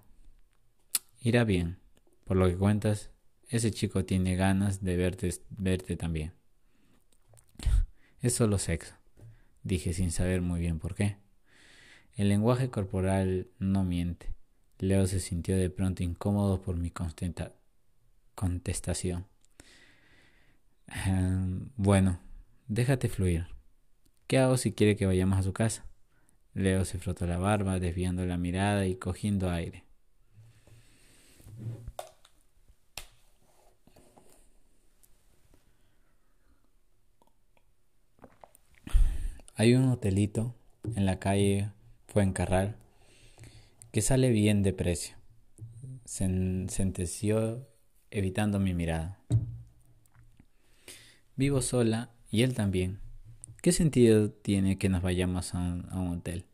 Irá 1.21 1.43
bien. 1.43 1.77
Por 2.23 2.37
lo 2.37 2.47
que 2.47 2.57
cuentas, 2.57 3.11
ese 3.47 3.71
chico 3.71 4.05
tiene 4.05 4.35
ganas 4.35 4.83
de 4.83 4.97
verte, 4.97 5.33
verte 5.49 5.95
también. 5.95 6.33
Es 8.21 8.33
solo 8.33 8.57
sexo, 8.57 8.95
dije 9.63 9.93
sin 9.93 10.11
saber 10.11 10.41
muy 10.41 10.59
bien 10.59 10.79
por 10.79 10.95
qué. 10.95 11.17
El 12.15 12.29
lenguaje 12.29 12.69
corporal 12.69 13.47
no 13.59 13.83
miente. 13.83 14.33
Leo 14.79 15.05
se 15.07 15.19
sintió 15.19 15.55
de 15.55 15.69
pronto 15.69 16.03
incómodo 16.03 16.61
por 16.61 16.77
mi 16.77 16.91
contestación. 18.35 19.27
Em, 21.05 21.69
bueno, 21.75 22.19
déjate 22.67 23.07
fluir. 23.07 23.47
¿Qué 24.27 24.39
hago 24.39 24.57
si 24.57 24.73
quiere 24.73 24.95
que 24.95 25.05
vayamos 25.05 25.39
a 25.39 25.43
su 25.43 25.53
casa? 25.53 25.85
Leo 26.53 26.85
se 26.85 26.97
frotó 26.97 27.27
la 27.27 27.37
barba, 27.37 27.79
desviando 27.79 28.25
la 28.25 28.37
mirada 28.37 28.87
y 28.87 28.95
cogiendo 28.95 29.49
aire. 29.49 29.85
Hay 39.59 39.73
un 39.73 39.89
hotelito 39.89 40.53
en 40.95 41.07
la 41.07 41.17
calle 41.17 41.71
Fuencarral 42.05 42.75
que 43.91 44.03
sale 44.03 44.29
bien 44.29 44.61
de 44.61 44.71
precio. 44.71 45.17
sentenció 46.05 47.67
evitando 48.11 48.59
mi 48.59 48.75
mirada. 48.75 49.19
Vivo 51.35 51.63
sola 51.63 52.11
y 52.29 52.43
él 52.43 52.53
también. 52.53 52.99
¿Qué 53.63 53.71
sentido 53.71 54.29
tiene 54.29 54.77
que 54.77 54.89
nos 54.89 55.01
vayamos 55.01 55.55
a 55.55 55.57
un, 55.57 56.07
hotel? 56.09 56.45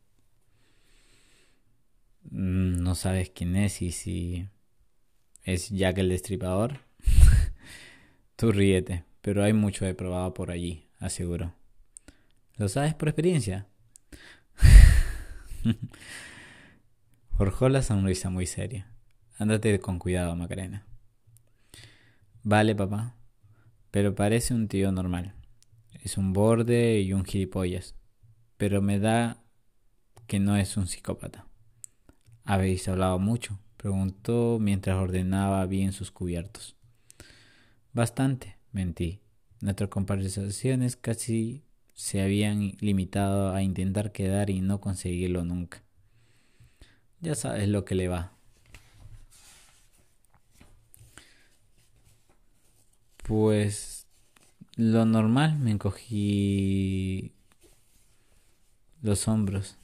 Mm, 2.30 2.82
no 2.82 2.94
sabes 2.94 3.28
quién 3.28 3.54
es 3.56 3.82
y 3.82 3.92
si 3.92 4.48
es 5.42 5.68
Jack 5.68 5.98
el 5.98 6.08
Destripador. 6.08 6.80
Tú 8.36 8.50
ríete, 8.50 9.04
pero 9.20 9.44
hay 9.44 9.52
mucho 9.52 9.84
de 9.84 9.92
probado 9.92 10.32
por 10.32 10.50
allí, 10.50 10.86
aseguró. 11.00 11.52
¿Lo 12.56 12.68
sabes 12.68 12.94
por 12.94 13.08
experiencia? 13.08 13.66
Forjó 17.36 17.68
la 17.68 17.82
sonrisa 17.82 18.30
muy 18.30 18.46
seria. 18.46 18.92
Ándate 19.38 19.80
con 19.80 19.98
cuidado, 19.98 20.36
Macarena. 20.36 20.86
Vale, 22.44 22.76
papá, 22.76 23.16
pero 23.90 24.14
parece 24.14 24.54
un 24.54 24.68
tío 24.68 24.92
normal. 24.92 25.34
Es 26.02 26.16
un 26.16 26.32
borde 26.32 27.00
y 27.00 27.12
un 27.12 27.24
gilipollas. 27.24 27.96
Pero 28.56 28.80
me 28.82 29.00
da 29.00 29.42
que 30.28 30.38
no 30.38 30.56
es 30.56 30.76
un 30.76 30.86
psicópata. 30.86 31.48
¿Habéis 32.44 32.86
hablado 32.86 33.18
mucho? 33.18 33.58
Preguntó 33.76 34.58
mientras 34.60 34.96
ordenaba 34.96 35.66
bien 35.66 35.92
sus 35.92 36.12
cubiertos. 36.12 36.76
Bastante, 37.92 38.56
mentí. 38.70 39.20
Nuestras 39.60 39.90
conversaciones 39.90 40.96
casi 40.96 41.64
se 41.94 42.20
habían 42.20 42.72
limitado 42.80 43.54
a 43.54 43.62
intentar 43.62 44.12
quedar 44.12 44.50
y 44.50 44.60
no 44.60 44.80
conseguirlo 44.80 45.44
nunca. 45.44 45.82
Ya 47.20 47.34
sabes 47.34 47.68
lo 47.68 47.84
que 47.84 47.94
le 47.94 48.08
va. 48.08 48.32
Pues 53.22 54.06
lo 54.76 55.06
normal 55.06 55.58
me 55.58 55.70
encogí 55.70 57.32
los 59.00 59.28
hombros. 59.28 59.78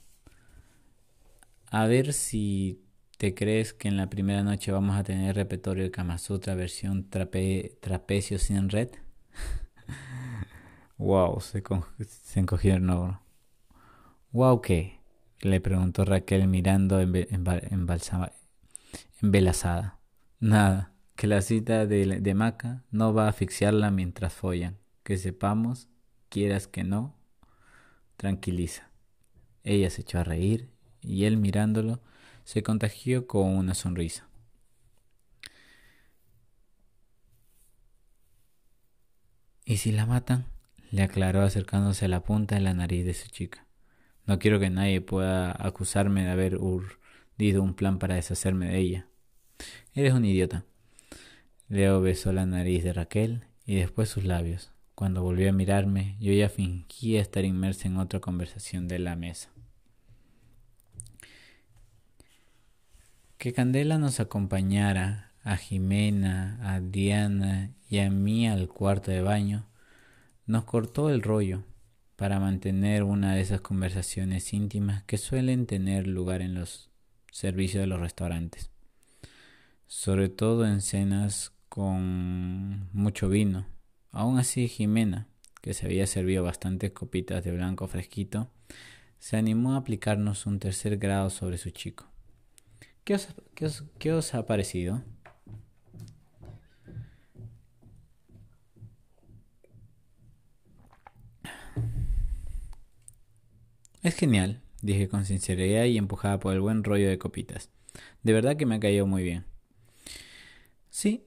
A 1.70 1.86
ver 1.86 2.12
si 2.12 2.82
te 3.16 3.34
crees 3.34 3.72
que 3.72 3.88
en 3.88 3.96
la 3.96 4.10
primera 4.10 4.42
noche 4.42 4.72
vamos 4.72 4.96
a 4.96 5.04
tener 5.04 5.36
repertorio 5.36 5.84
de 5.84 5.90
Kama 5.90 6.18
Sutra 6.18 6.54
versión 6.54 7.08
trapecio 7.08 8.38
sin 8.38 8.68
red. 8.68 8.90
wow, 11.00 11.40
se, 11.40 11.62
se 12.06 12.40
encogió 12.40 12.74
el 12.74 12.88
hombro. 12.88 13.20
Wow, 14.32 14.60
¿qué? 14.60 15.00
Le 15.40 15.60
preguntó 15.60 16.04
Raquel 16.04 16.46
mirando 16.46 17.00
embelazada. 17.00 18.32
Nada 20.38 20.92
que 21.16 21.26
la 21.26 21.42
cita 21.42 21.86
de, 21.86 22.34
Maca 22.34 22.84
no 22.90 23.14
va 23.14 23.26
a 23.26 23.30
asfixiarla 23.30 23.90
mientras 23.90 24.34
follan. 24.34 24.78
Que 25.02 25.16
sepamos, 25.16 25.88
quieras 26.28 26.66
que 26.66 26.84
no, 26.84 27.16
tranquiliza. 28.16 28.90
Ella 29.64 29.90
se 29.90 30.02
echó 30.02 30.18
a 30.18 30.24
reír 30.24 30.70
y 31.00 31.24
él 31.24 31.38
mirándolo 31.38 32.00
se 32.44 32.62
contagió 32.62 33.26
con 33.26 33.56
una 33.56 33.74
sonrisa. 33.74 34.28
¿Y 39.64 39.78
si 39.78 39.92
la 39.92 40.04
matan? 40.04 40.46
Le 40.90 41.02
aclaró 41.02 41.42
acercándose 41.42 42.04
a 42.04 42.08
la 42.08 42.22
punta 42.22 42.56
de 42.56 42.60
la 42.60 42.74
nariz 42.74 43.04
de 43.04 43.14
su 43.14 43.28
chica. 43.28 43.66
No 44.26 44.38
quiero 44.38 44.60
que 44.60 44.70
nadie 44.70 45.00
pueda 45.00 45.54
acusarme 45.64 46.24
de 46.24 46.30
haber 46.30 46.56
urdido 46.56 47.62
un 47.62 47.74
plan 47.74 47.98
para 47.98 48.16
deshacerme 48.16 48.68
de 48.68 48.78
ella. 48.78 49.06
Eres 49.94 50.12
un 50.12 50.24
idiota. 50.24 50.64
Leo 51.68 52.00
besó 52.00 52.32
la 52.32 52.46
nariz 52.46 52.82
de 52.82 52.92
Raquel 52.92 53.44
y 53.64 53.76
después 53.76 54.08
sus 54.08 54.24
labios. 54.24 54.72
Cuando 54.94 55.22
volvió 55.22 55.48
a 55.48 55.52
mirarme, 55.52 56.16
yo 56.20 56.32
ya 56.32 56.48
fingía 56.48 57.20
estar 57.20 57.44
inmersa 57.44 57.88
en 57.88 57.96
otra 57.96 58.20
conversación 58.20 58.88
de 58.88 58.98
la 58.98 59.16
mesa. 59.16 59.50
Que 63.38 63.52
Candela 63.52 63.96
nos 63.96 64.20
acompañara 64.20 65.32
a 65.42 65.56
Jimena, 65.56 66.58
a 66.62 66.80
Diana 66.80 67.70
y 67.88 68.00
a 68.00 68.10
mí 68.10 68.46
al 68.46 68.68
cuarto 68.68 69.10
de 69.10 69.22
baño 69.22 69.69
nos 70.50 70.64
cortó 70.64 71.10
el 71.10 71.22
rollo 71.22 71.62
para 72.16 72.40
mantener 72.40 73.04
una 73.04 73.34
de 73.34 73.40
esas 73.40 73.60
conversaciones 73.60 74.52
íntimas 74.52 75.04
que 75.04 75.16
suelen 75.16 75.64
tener 75.66 76.08
lugar 76.08 76.42
en 76.42 76.54
los 76.54 76.90
servicios 77.30 77.82
de 77.82 77.86
los 77.86 78.00
restaurantes, 78.00 78.70
sobre 79.86 80.28
todo 80.28 80.66
en 80.66 80.80
cenas 80.80 81.52
con 81.68 82.88
mucho 82.92 83.28
vino. 83.28 83.68
Aún 84.10 84.38
así, 84.38 84.66
Jimena, 84.66 85.28
que 85.62 85.72
se 85.72 85.86
había 85.86 86.08
servido 86.08 86.42
bastantes 86.42 86.90
copitas 86.90 87.44
de 87.44 87.52
blanco 87.52 87.86
fresquito, 87.86 88.50
se 89.20 89.36
animó 89.36 89.74
a 89.74 89.76
aplicarnos 89.76 90.46
un 90.46 90.58
tercer 90.58 90.96
grado 90.96 91.30
sobre 91.30 91.58
su 91.58 91.70
chico. 91.70 92.06
¿Qué 93.04 93.14
os, 93.14 93.28
qué 93.98 94.12
os, 94.12 94.34
ha 94.34 94.46
parecido? 94.46 95.02
Es 104.02 104.14
genial, 104.14 104.62
dije 104.80 105.08
con 105.08 105.26
sinceridad 105.26 105.84
y 105.84 105.98
empujada 105.98 106.40
por 106.40 106.54
el 106.54 106.60
buen 106.60 106.84
rollo 106.84 107.08
de 107.08 107.18
copitas. 107.18 107.68
De 108.22 108.32
verdad 108.32 108.56
que 108.56 108.64
me 108.64 108.76
ha 108.76 108.80
caído 108.80 109.06
muy 109.06 109.22
bien. 109.22 109.44
Sí, 110.88 111.26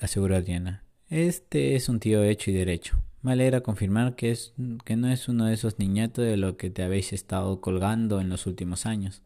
aseguró 0.00 0.36
Adriana. 0.36 0.84
Este 1.10 1.76
es 1.76 1.90
un 1.90 2.00
tío 2.00 2.24
hecho 2.24 2.50
y 2.50 2.54
derecho. 2.54 3.02
Me 3.20 3.32
alegra 3.32 3.60
confirmar 3.60 4.16
que, 4.16 4.30
es, 4.30 4.54
que 4.84 4.96
no 4.96 5.08
es 5.08 5.28
uno 5.28 5.44
de 5.44 5.54
esos 5.54 5.78
niñatos 5.78 6.24
de 6.24 6.38
lo 6.38 6.56
que 6.56 6.70
te 6.70 6.82
habéis 6.82 7.12
estado 7.12 7.60
colgando 7.60 8.20
en 8.20 8.30
los 8.30 8.46
últimos 8.46 8.86
años. 8.86 9.22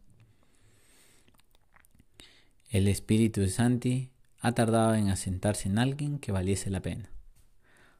El 2.69 2.89
espíritu 2.89 3.39
de 3.39 3.49
Santi 3.49 4.09
ha 4.41 4.51
tardado 4.51 4.93
en 4.95 5.07
asentarse 5.07 5.69
en 5.69 5.79
alguien 5.79 6.19
que 6.19 6.33
valiese 6.33 6.69
la 6.69 6.81
pena. 6.81 7.09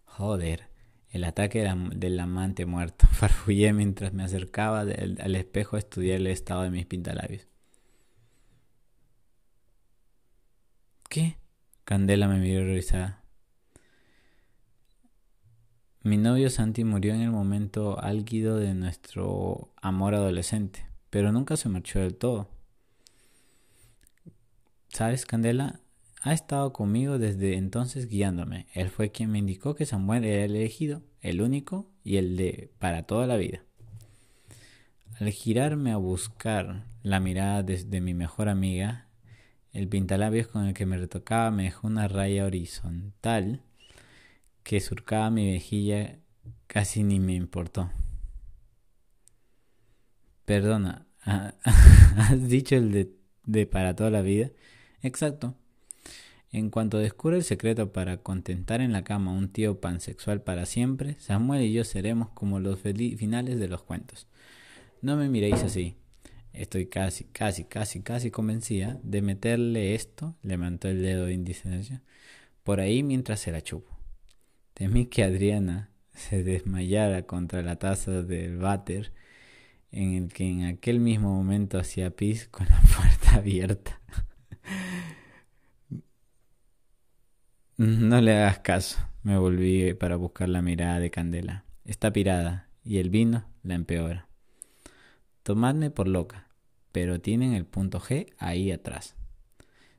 Joder, 0.03 0.66
el 1.11 1.23
ataque 1.23 1.67
del 1.95 2.19
amante 2.19 2.65
muerto. 2.65 3.07
Farfullé 3.11 3.73
mientras 3.73 4.13
me 4.13 4.23
acercaba 4.23 4.81
al 4.81 5.35
espejo 5.35 5.75
a 5.75 5.79
estudiar 5.79 6.17
el 6.17 6.27
estado 6.27 6.63
de 6.63 6.69
mis 6.69 6.85
pintalabios. 6.85 7.47
¿Qué? 11.09 11.37
Candela 11.85 12.27
me 12.27 12.39
miró 12.39 12.65
revisada. 12.65 13.23
Mi 16.03 16.17
novio 16.17 16.49
Santi 16.49 16.83
murió 16.83 17.13
en 17.13 17.21
el 17.21 17.31
momento 17.31 17.99
álgido 18.01 18.57
de 18.57 18.73
nuestro 18.73 19.73
amor 19.81 20.15
adolescente, 20.15 20.85
pero 21.09 21.31
nunca 21.31 21.57
se 21.57 21.69
marchó 21.69 21.99
del 21.99 22.15
todo. 22.15 22.49
¿Sabes, 24.89 25.25
Candela? 25.25 25.81
Ha 26.27 26.33
estado 26.33 26.73
conmigo 26.73 27.19
desde 27.19 27.55
entonces 27.55 28.09
guiándome. 28.09 28.67
Él 28.73 28.89
fue 28.89 29.11
quien 29.11 29.31
me 29.31 29.39
indicó 29.39 29.75
que 29.75 29.85
Samuel 29.85 30.25
era 30.25 30.43
el 30.43 30.57
elegido, 30.57 31.01
el 31.21 31.41
único 31.41 31.89
y 32.03 32.17
el 32.17 32.35
de 32.35 32.69
para 32.79 33.03
toda 33.03 33.27
la 33.27 33.37
vida. 33.37 33.63
Al 35.21 35.29
girarme 35.29 35.93
a 35.93 35.95
buscar 35.95 36.83
la 37.01 37.21
mirada 37.21 37.63
desde 37.63 38.01
mi 38.01 38.13
mejor 38.13 38.49
amiga, 38.49 39.07
el 39.71 39.87
pintalabios 39.87 40.47
con 40.47 40.65
el 40.65 40.73
que 40.73 40.85
me 40.85 40.97
retocaba 40.97 41.49
me 41.49 41.63
dejó 41.63 41.87
una 41.87 42.09
raya 42.09 42.43
horizontal 42.43 43.61
que 44.63 44.81
surcaba 44.81 45.31
mi 45.31 45.49
vejilla 45.49 46.19
casi 46.67 47.03
ni 47.03 47.21
me 47.21 47.35
importó. 47.35 47.89
Perdona, 50.43 51.07
¿has 51.23 52.49
dicho 52.49 52.75
el 52.75 52.91
de, 52.91 53.15
de 53.45 53.65
para 53.65 53.95
toda 53.95 54.09
la 54.09 54.21
vida? 54.21 54.51
Exacto. 55.01 55.55
En 56.57 56.71
cuanto 56.71 56.97
descubra 56.97 57.37
el 57.37 57.43
secreto 57.43 57.93
para 57.93 58.17
contentar 58.17 58.81
en 58.81 58.91
la 58.91 59.03
cama 59.03 59.29
a 59.29 59.35
un 59.35 59.49
tío 59.49 59.79
pansexual 59.79 60.41
para 60.41 60.65
siempre, 60.65 61.15
Samuel 61.19 61.61
y 61.61 61.71
yo 61.71 61.83
seremos 61.83 62.29
como 62.29 62.59
los 62.59 62.79
finales 62.79 63.59
de 63.59 63.67
los 63.67 63.83
cuentos. 63.83 64.27
No 65.03 65.17
me 65.17 65.29
miréis 65.29 65.61
así. 65.61 65.97
Estoy 66.53 66.87
casi, 66.87 67.25
casi, 67.25 67.65
casi, 67.65 68.01
casi 68.01 68.31
convencida 68.31 68.99
de 69.03 69.21
meterle 69.21 69.93
esto, 69.93 70.35
levantó 70.41 70.87
el 70.87 71.03
dedo 71.03 71.27
de 71.27 71.33
índice, 71.33 72.01
por 72.63 72.79
ahí 72.79 73.03
mientras 73.03 73.39
se 73.39 73.51
la 73.51 73.61
chupo. 73.61 73.95
Temí 74.73 75.05
que 75.05 75.23
Adriana 75.23 75.91
se 76.13 76.41
desmayara 76.41 77.27
contra 77.27 77.61
la 77.61 77.75
taza 77.75 78.23
del 78.23 78.57
váter 78.57 79.13
en 79.91 80.15
el 80.15 80.33
que 80.33 80.49
en 80.49 80.63
aquel 80.63 80.99
mismo 81.01 81.35
momento 81.35 81.77
hacía 81.77 82.09
pis 82.09 82.47
con 82.47 82.65
la 82.65 82.81
puerta 82.97 83.35
abierta. 83.35 84.01
No 87.77 88.21
le 88.21 88.35
hagas 88.35 88.57
caso, 88.59 88.97
me 89.21 89.37
volví 89.37 89.93
para 89.93 90.15
buscar 90.15 90.49
la 90.49 90.63
mirada 90.63 90.99
de 90.99 91.11
Candela. 91.11 91.63
Está 91.85 92.11
pirada 92.11 92.69
y 92.83 92.97
el 92.97 93.11
vino 93.11 93.45
la 93.61 93.75
empeora. 93.75 94.27
Tomadme 95.43 95.91
por 95.91 96.07
loca, 96.07 96.47
pero 96.91 97.21
tienen 97.21 97.53
el 97.53 97.65
punto 97.65 97.99
G 97.99 98.33
ahí 98.39 98.71
atrás. 98.71 99.15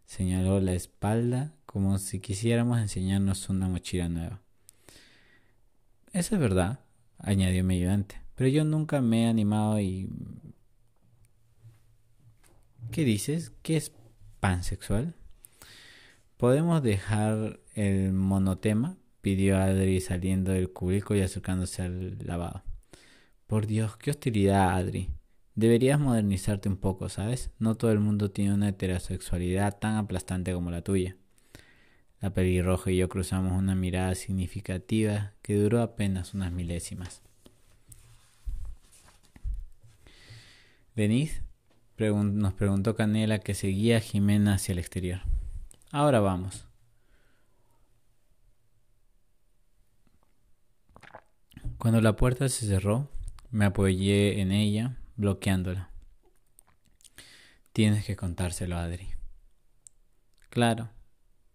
Señaló 0.07 0.59
la 0.59 0.73
espalda 0.73 1.55
como 1.67 1.99
si 1.99 2.19
quisiéramos 2.19 2.81
enseñarnos 2.81 3.49
una 3.49 3.69
mochila 3.69 4.09
nueva. 4.09 4.41
Eso 6.13 6.35
es 6.35 6.41
verdad, 6.41 6.81
añadió 7.19 7.63
mi 7.63 7.77
ayudante, 7.77 8.21
pero 8.35 8.51
yo 8.51 8.65
nunca 8.65 9.01
me 9.01 9.23
he 9.23 9.29
animado 9.29 9.79
y... 9.79 10.09
¿Qué 12.91 13.05
dices? 13.05 13.53
¿Qué 13.63 13.77
es 13.77 13.93
pansexual? 14.41 15.15
¿Podemos 16.39 16.83
dejar 16.85 17.59
el 17.79 18.13
monotema? 18.13 18.97
pidió 19.21 19.59
Adri 19.59 20.01
saliendo 20.01 20.53
del 20.53 20.71
cubículo 20.71 21.19
y 21.19 21.23
acercándose 21.23 21.83
al 21.83 22.19
lavado. 22.25 22.63
Por 23.47 23.67
Dios, 23.67 23.97
qué 23.97 24.11
hostilidad, 24.11 24.77
Adri. 24.77 25.11
Deberías 25.55 25.99
modernizarte 25.99 26.69
un 26.69 26.77
poco, 26.77 27.09
¿sabes? 27.09 27.51
No 27.59 27.75
todo 27.75 27.91
el 27.91 27.99
mundo 27.99 28.31
tiene 28.31 28.55
una 28.55 28.69
heterosexualidad 28.69 29.79
tan 29.79 29.97
aplastante 29.97 30.53
como 30.53 30.71
la 30.71 30.83
tuya. 30.83 31.17
La 32.21 32.31
pelirroja 32.31 32.91
y 32.91 32.97
yo 32.97 33.09
cruzamos 33.09 33.53
una 33.53 33.75
mirada 33.75 34.15
significativa 34.15 35.35
que 35.43 35.55
duró 35.55 35.83
apenas 35.83 36.35
unas 36.35 36.53
milésimas. 36.53 37.23
¿Venís? 40.95 41.43
nos 41.99 42.53
preguntó 42.55 42.95
Canela 42.95 43.39
que 43.41 43.55
seguía 43.55 43.97
a 43.97 44.01
Jimena 44.01 44.55
hacia 44.55 44.73
el 44.73 44.79
exterior. 44.79 45.23
Ahora 45.91 46.21
vamos. 46.21 46.68
Cuando 51.79 52.01
la 52.01 52.17
puerta 52.17 52.49
se 52.49 52.67
cerró, 52.67 53.09
me 53.53 53.65
apoyé 53.65 54.41
en 54.41 54.51
ella, 54.51 54.97
bloqueándola. 55.17 55.91
Tienes 57.73 58.05
que 58.05 58.17
contárselo 58.17 58.77
a 58.77 58.83
Adri. 58.83 59.11
Claro, 60.51 60.91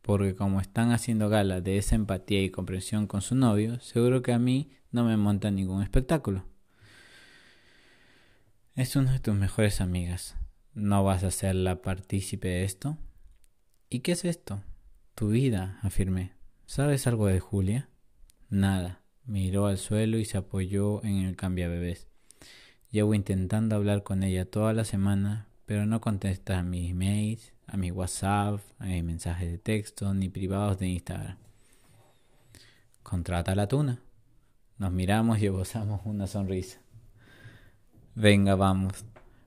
porque 0.02 0.34
como 0.34 0.62
están 0.62 0.92
haciendo 0.92 1.28
gala 1.28 1.60
de 1.60 1.78
esa 1.78 1.96
empatía 1.96 2.42
y 2.42 2.52
comprensión 2.52 3.06
con 3.06 3.22
su 3.22 3.36
novio, 3.36 3.82
seguro 3.82 4.22
que 4.22 4.32
a 4.32 4.40
mí 4.40 4.72
no 4.92 5.04
me 5.04 5.18
monta 5.18 5.52
ningún 5.52 5.84
espectáculo. 5.84 6.46
Es 8.76 8.96
una 8.96 9.12
de 9.12 9.20
tus 9.20 9.36
mejores 9.36 9.82
amigas. 9.82 10.38
¿No 10.74 11.04
vas 11.04 11.44
a 11.44 11.54
la 11.54 11.82
partícipe 11.82 12.48
de 12.48 12.64
esto? 12.64 12.98
¿Y 13.90 14.00
qué 14.00 14.14
es 14.14 14.24
esto? 14.24 14.64
Tu 15.16 15.28
vida, 15.28 15.80
afirmé. 15.84 16.32
¿Sabes 16.66 17.08
algo 17.08 17.28
de 17.28 17.42
Julia? 17.42 17.90
Nada. 18.50 19.03
Miró 19.26 19.68
al 19.68 19.78
suelo 19.78 20.18
y 20.18 20.26
se 20.26 20.38
apoyó 20.38 21.04
en 21.04 21.18
el 21.20 21.36
cambiabebés. 21.36 22.08
Llevo 22.92 23.14
intentando 23.14 23.76
hablar 23.76 24.04
con 24.04 24.22
ella 24.22 24.46
toda 24.46 24.74
la 24.74 24.86
semana, 24.86 25.48
pero 25.66 25.86
no 25.86 26.02
contesta 26.02 26.60
a 26.60 26.64
mis 26.64 26.92
emails, 26.92 27.54
a 27.66 27.78
mi 27.78 27.90
WhatsApp, 27.90 28.60
a 28.80 28.86
mis 28.86 29.04
mensajes 29.04 29.50
de 29.50 29.58
texto, 29.58 30.14
ni 30.14 30.30
privados 30.30 30.78
de 30.78 30.88
Instagram. 30.88 31.38
Contrata 33.02 33.56
la 33.56 33.68
tuna. 33.68 34.00
Nos 34.78 34.92
miramos 34.92 35.40
y 35.40 35.46
esbozamos 35.46 36.02
una 36.06 36.28
sonrisa. 36.28 36.82
Venga, 38.16 38.56
vamos. 38.56 39.06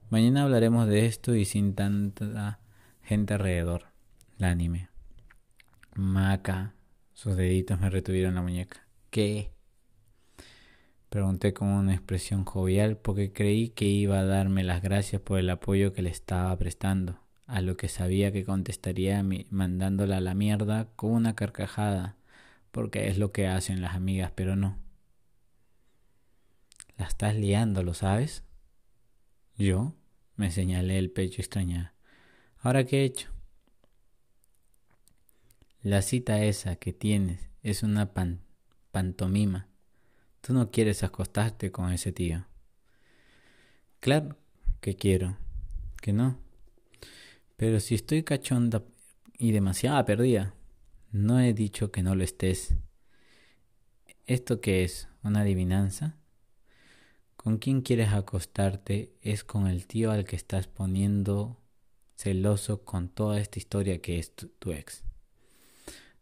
Mañana 0.09 0.45
hablaremos 0.45 0.89
de 0.89 1.07
esto 1.07 1.35
y 1.35 1.45
sin 1.45 1.75
tanta 1.75 2.61
gente 3.03 3.35
alrededor. 3.35 3.87
La 4.39 4.51
anime. 4.51 4.89
Maca. 5.95 6.75
Sus 7.13 7.37
deditos 7.37 7.81
me 7.81 7.91
retuvieron 7.91 8.35
la 8.35 8.43
muñeca. 8.43 8.87
¿Qué? 9.11 9.56
Pregunté 11.09 11.55
con 11.55 11.69
una 11.69 11.95
expresión 11.95 12.45
jovial 12.45 12.97
porque 12.97 13.33
creí 13.33 13.69
que 13.69 13.85
iba 13.85 14.19
a 14.19 14.25
darme 14.25 14.65
las 14.65 14.83
gracias 14.83 15.23
por 15.23 15.39
el 15.39 15.49
apoyo 15.51 15.93
que 15.93 16.03
le 16.03 16.11
estaba 16.11 16.57
prestando, 16.59 17.21
a 17.47 17.61
lo 17.61 17.77
que 17.77 17.89
sabía 17.89 18.33
que 18.33 18.45
contestaría 18.45 19.25
mandándola 19.51 20.17
a 20.17 20.21
la 20.21 20.35
mierda 20.35 20.89
con 20.97 21.13
una 21.13 21.37
carcajada, 21.37 22.17
porque 22.73 23.09
es 23.09 23.19
lo 23.19 23.31
que 23.31 23.47
hacen 23.47 23.81
las 23.81 23.95
amigas, 23.95 24.33
pero 24.35 24.57
no. 24.57 24.79
La 26.97 27.07
estás 27.07 27.37
liando, 27.37 27.85
¿lo 27.85 27.95
sabes? 27.95 28.43
Yo 29.57 29.95
me 30.35 30.51
señalé 30.51 30.99
el 30.99 31.11
pecho 31.11 31.41
extrañada. 31.41 31.95
¿Ahora 32.59 32.85
qué 32.85 33.03
he 33.03 33.05
hecho? 33.05 33.29
La 35.83 36.03
cita 36.03 36.43
esa 36.43 36.75
que 36.77 36.93
tienes 36.93 37.49
es 37.63 37.85
una 37.85 38.13
pantomima 38.91 39.69
Tú 40.47 40.53
no 40.53 40.71
quieres 40.71 41.03
acostarte 41.03 41.73
con 41.73 41.91
ese 41.91 42.13
tío. 42.13 42.47
Claro 43.99 44.37
que 44.81 44.95
quiero, 44.95 45.37
que 46.01 46.13
no. 46.13 46.39
Pero 47.57 47.81
si 47.81 47.97
estoy 47.97 48.23
cachonda 48.23 48.85
y 49.37 49.51
demasiada 49.51 50.05
perdida, 50.05 50.55
no 51.11 51.41
he 51.41 51.53
dicho 51.53 51.91
que 51.91 52.05
no 52.05 52.15
lo 52.15 52.23
estés. 52.23 52.77
¿Esto 54.25 54.61
qué 54.61 54.85
es? 54.85 55.09
¿Una 55.25 55.41
adivinanza? 55.41 56.17
¿Con 57.37 57.59
quién 57.59 57.81
quieres 57.81 58.13
acostarte? 58.13 59.17
Es 59.23 59.43
con 59.43 59.67
el 59.67 59.89
tío 59.89 60.13
al 60.13 60.25
que 60.25 60.37
estás 60.37 60.69
poniendo 60.69 61.61
celoso 62.15 62.85
con 62.85 63.09
toda 63.09 63.41
esta 63.41 63.59
historia 63.59 64.01
que 64.01 64.21
es 64.21 64.33
tu, 64.37 64.47
tu 64.47 64.71
ex. 64.71 65.03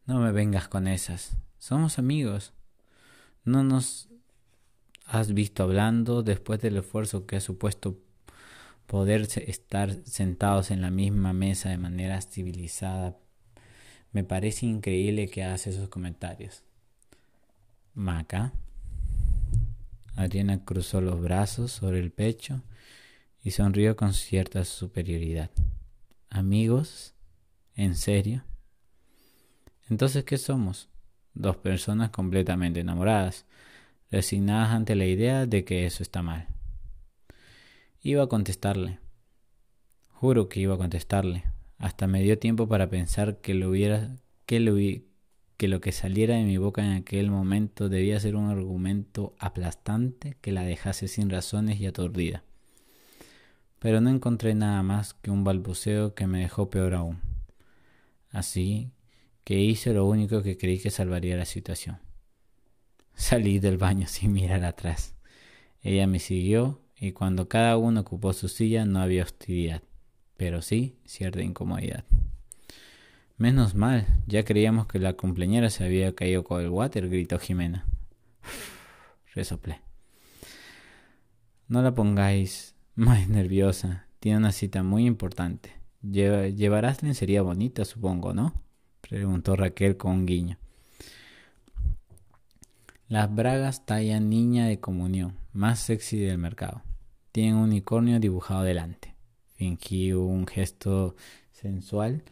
No 0.07 0.19
me 0.19 0.33
vengas 0.33 0.67
con 0.69 0.89
esas. 0.89 1.37
Somos 1.59 1.99
amigos. 1.99 2.55
No 3.45 3.63
nos 3.63 4.09
has 5.05 5.35
visto 5.35 5.63
hablando 5.63 6.23
después 6.23 6.61
del 6.61 6.79
esfuerzo 6.79 7.27
que 7.27 7.37
ha 7.37 7.41
supuesto 7.41 7.99
poder 8.87 9.23
estar 9.47 9.95
sentados 10.05 10.71
en 10.71 10.81
la 10.81 10.91
misma 10.91 11.33
mesa 11.33 11.71
de 11.71 11.79
manera 11.79 12.21
civilizada. 12.21 13.17
Me 14.13 14.25
parece 14.25 14.67
increíble 14.67 15.29
que 15.29 15.45
hagas 15.45 15.67
esos 15.67 15.89
comentarios. 15.89 16.63
Maca. 17.95 18.53
Adriana 20.17 20.65
cruzó 20.65 21.01
los 21.01 21.21
brazos 21.21 21.73
sobre 21.73 21.99
el 21.99 22.13
pecho 22.13 22.63
y 23.43 23.51
sonrió 23.51 23.97
con 23.97 24.15
cierta 24.15 24.65
superioridad. 24.65 25.51
¿Amigos? 26.31 27.15
¿En 27.75 27.97
serio? 27.97 28.45
Entonces, 29.91 30.25
¿qué 30.25 30.39
somos? 30.39 30.89
Dos 31.35 31.57
personas 31.57 32.11
completamente 32.11 32.81
enamoradas 32.81 33.45
resignadas 34.15 34.71
ante 34.71 34.95
la 34.95 35.07
idea 35.07 35.45
de 35.47 35.65
que 35.65 35.87
eso 35.87 36.03
está 36.03 36.23
mal. 36.23 36.47
Iba 38.01 38.23
a 38.23 38.27
contestarle. 38.29 39.01
Juro 40.11 40.49
que 40.49 40.61
iba 40.61 40.75
a 40.75 40.79
contestarle. 40.79 41.45
Hasta 41.79 42.07
me 42.07 42.23
dio 42.23 42.39
tiempo 42.39 42.69
para 42.69 42.89
pensar 42.89 43.41
que 43.41 43.55
lo 43.55 43.73
que 43.73 44.61
lo, 44.61 44.77
que 45.57 45.69
lo 45.69 45.81
que 45.81 45.93
saliera 45.93 46.37
de 46.37 46.45
mi 46.45 46.59
boca 46.59 46.85
en 46.85 46.93
aquel 46.93 47.31
momento 47.31 47.89
debía 47.89 48.21
ser 48.21 48.37
un 48.37 48.51
argumento 48.51 49.35
aplastante 49.39 50.37
que 50.41 50.53
la 50.53 50.63
dejase 50.63 51.09
sin 51.09 51.29
razones 51.29 51.81
y 51.81 51.87
aturdida. 51.87 52.45
Pero 53.81 54.01
no 54.01 54.11
encontré 54.11 54.55
nada 54.55 54.83
más 54.83 55.15
que 55.15 55.31
un 55.31 55.43
balbuceo 55.43 56.15
que 56.15 56.27
me 56.27 56.41
dejó 56.41 56.71
peor 56.71 56.95
aún. 56.95 57.21
Así 58.31 58.93
que 59.43 59.59
hice 59.59 59.93
lo 59.93 60.07
único 60.07 60.43
que 60.43 60.57
creí 60.57 60.79
que 60.79 60.91
salvaría 60.91 61.37
la 61.37 61.45
situación. 61.45 61.99
Salí 63.15 63.59
del 63.59 63.79
baño 63.79 64.07
sin 64.09 64.33
mirar 64.33 64.65
atrás. 64.65 65.15
Ella 65.83 66.07
me 66.07 66.19
siguió 66.19 66.81
y 66.97 67.13
cuando 67.13 67.49
cada 67.49 67.77
uno 67.77 68.01
ocupó 68.01 68.33
su 68.33 68.49
silla 68.49 68.85
no 68.85 69.01
había 69.01 69.25
hostilidad, 69.25 69.83
pero 70.37 70.63
sí 70.63 70.97
cierta 71.05 71.43
incomodidad. 71.43 72.05
Menos 73.37 73.75
mal, 73.75 74.07
ya 74.27 74.45
creíamos 74.45 74.87
que 74.87 75.01
la 75.01 75.15
cumpleañera 75.15 75.69
se 75.69 75.85
había 75.85 76.15
caído 76.15 76.45
con 76.45 76.63
el 76.63 76.71
water, 76.71 77.09
gritó 77.09 77.39
Jimena. 77.39 77.85
Resoplé. 79.35 79.81
No 81.67 81.83
la 81.83 81.95
pongáis 81.95 82.75
más 82.95 83.29
nerviosa. 83.29 84.07
Tiene 84.21 84.39
una 84.39 84.53
cita 84.53 84.83
muy 84.83 85.05
importante. 85.05 85.73
llevarás 86.01 87.03
lencería 87.03 87.43
bonita, 87.43 87.85
supongo, 87.85 88.33
¿no? 88.33 88.55
Preguntó 89.01 89.57
Raquel 89.57 89.97
con 89.97 90.13
un 90.13 90.27
guiño. 90.27 90.59
Las 93.07 93.35
bragas 93.35 93.85
talla 93.85 94.19
niña 94.19 94.67
de 94.67 94.81
comunión, 94.81 95.37
más 95.53 95.79
sexy 95.79 96.19
del 96.19 96.39
mercado. 96.39 96.81
Tienen 97.33 97.57
un 97.57 97.65
unicornio 97.65 98.19
dibujado 98.19 98.63
delante. 98.63 99.15
Fingí 99.57 100.15
un 100.15 100.47
gesto 100.47 101.15
sensual 101.53 102.25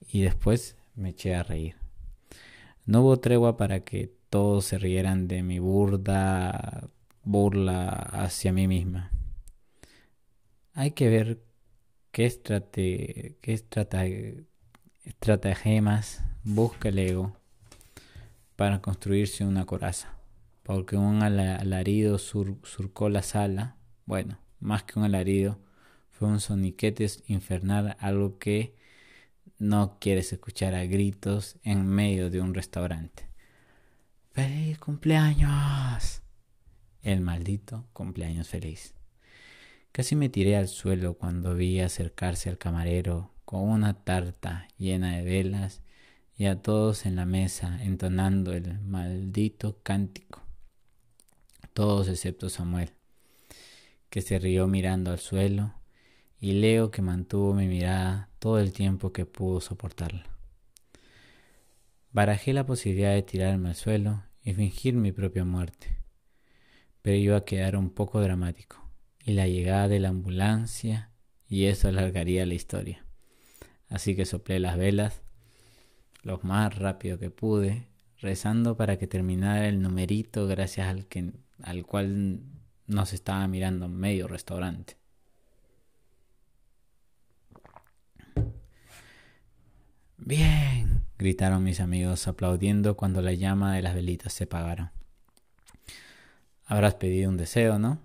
y 0.00 0.22
después 0.22 0.76
me 0.94 1.08
eché 1.08 1.34
a 1.34 1.42
reír. 1.42 1.74
No 2.86 3.02
hubo 3.02 3.18
tregua 3.18 3.56
para 3.56 3.80
que 3.80 4.14
todos 4.30 4.66
se 4.66 4.78
rieran 4.78 5.26
de 5.26 5.42
mi 5.42 5.58
burda 5.58 6.88
burla 7.24 7.88
hacia 7.88 8.52
mí 8.52 8.68
misma. 8.68 9.10
Hay 10.72 10.92
que 10.92 11.08
ver 11.08 11.42
qué, 12.12 12.26
estrate, 12.26 13.38
qué 13.40 13.54
estratagemas 15.04 16.22
busca 16.44 16.90
el 16.90 17.00
ego 17.00 17.41
para 18.62 18.80
construirse 18.80 19.44
una 19.44 19.66
coraza, 19.66 20.14
porque 20.62 20.96
un 20.96 21.20
alarido 21.20 22.16
surcó 22.18 23.08
la 23.08 23.22
sala, 23.22 23.76
bueno, 24.06 24.38
más 24.60 24.84
que 24.84 25.00
un 25.00 25.04
alarido, 25.04 25.58
fue 26.12 26.28
un 26.28 26.38
soniquete 26.38 27.10
infernal, 27.26 27.96
algo 27.98 28.38
que 28.38 28.76
no 29.58 29.98
quieres 29.98 30.32
escuchar 30.32 30.76
a 30.76 30.84
gritos 30.84 31.56
en 31.64 31.88
medio 31.88 32.30
de 32.30 32.40
un 32.40 32.54
restaurante. 32.54 33.28
¡Feliz 34.30 34.78
cumpleaños! 34.78 36.22
El 37.02 37.20
maldito 37.20 37.88
cumpleaños 37.92 38.46
feliz. 38.46 38.94
Casi 39.90 40.14
me 40.14 40.28
tiré 40.28 40.56
al 40.56 40.68
suelo 40.68 41.14
cuando 41.14 41.56
vi 41.56 41.80
acercarse 41.80 42.48
al 42.48 42.58
camarero 42.58 43.34
con 43.44 43.68
una 43.68 44.04
tarta 44.04 44.68
llena 44.78 45.16
de 45.16 45.24
velas 45.24 45.81
y 46.42 46.46
a 46.46 46.60
todos 46.60 47.06
en 47.06 47.14
la 47.14 47.24
mesa 47.24 47.78
entonando 47.84 48.52
el 48.52 48.80
maldito 48.80 49.78
cántico. 49.84 50.42
Todos 51.72 52.08
excepto 52.08 52.48
Samuel, 52.48 52.90
que 54.10 54.22
se 54.22 54.40
rió 54.40 54.66
mirando 54.66 55.12
al 55.12 55.20
suelo, 55.20 55.72
y 56.40 56.54
Leo 56.54 56.90
que 56.90 57.00
mantuvo 57.00 57.54
mi 57.54 57.68
mirada 57.68 58.28
todo 58.40 58.58
el 58.58 58.72
tiempo 58.72 59.12
que 59.12 59.24
pudo 59.24 59.60
soportarla. 59.60 60.26
Barajé 62.10 62.52
la 62.52 62.66
posibilidad 62.66 63.14
de 63.14 63.22
tirarme 63.22 63.68
al 63.68 63.76
suelo 63.76 64.24
y 64.42 64.52
fingir 64.52 64.94
mi 64.94 65.12
propia 65.12 65.44
muerte, 65.44 65.96
pero 67.02 67.16
iba 67.18 67.36
a 67.36 67.44
quedar 67.44 67.76
un 67.76 67.90
poco 67.90 68.20
dramático, 68.20 68.84
y 69.24 69.34
la 69.34 69.46
llegada 69.46 69.86
de 69.86 70.00
la 70.00 70.08
ambulancia 70.08 71.12
y 71.46 71.66
eso 71.66 71.86
alargaría 71.86 72.44
la 72.46 72.54
historia. 72.54 73.06
Así 73.88 74.16
que 74.16 74.24
soplé 74.24 74.58
las 74.58 74.76
velas 74.76 75.22
lo 76.22 76.38
más 76.42 76.76
rápido 76.78 77.18
que 77.18 77.30
pude, 77.30 77.88
rezando 78.20 78.76
para 78.76 78.98
que 78.98 79.06
terminara 79.06 79.68
el 79.68 79.82
numerito 79.82 80.46
gracias 80.46 80.88
al, 80.88 81.06
que, 81.06 81.32
al 81.62 81.84
cual 81.84 82.40
nos 82.86 83.12
estaba 83.12 83.46
mirando 83.48 83.88
medio 83.88 84.28
restaurante. 84.28 84.96
Bien, 90.16 91.04
gritaron 91.18 91.64
mis 91.64 91.80
amigos 91.80 92.28
aplaudiendo 92.28 92.96
cuando 92.96 93.22
la 93.22 93.32
llama 93.32 93.74
de 93.74 93.82
las 93.82 93.94
velitas 93.94 94.32
se 94.32 94.44
apagaron. 94.44 94.90
Habrás 96.64 96.94
pedido 96.94 97.28
un 97.28 97.36
deseo, 97.36 97.80
¿no? 97.80 97.98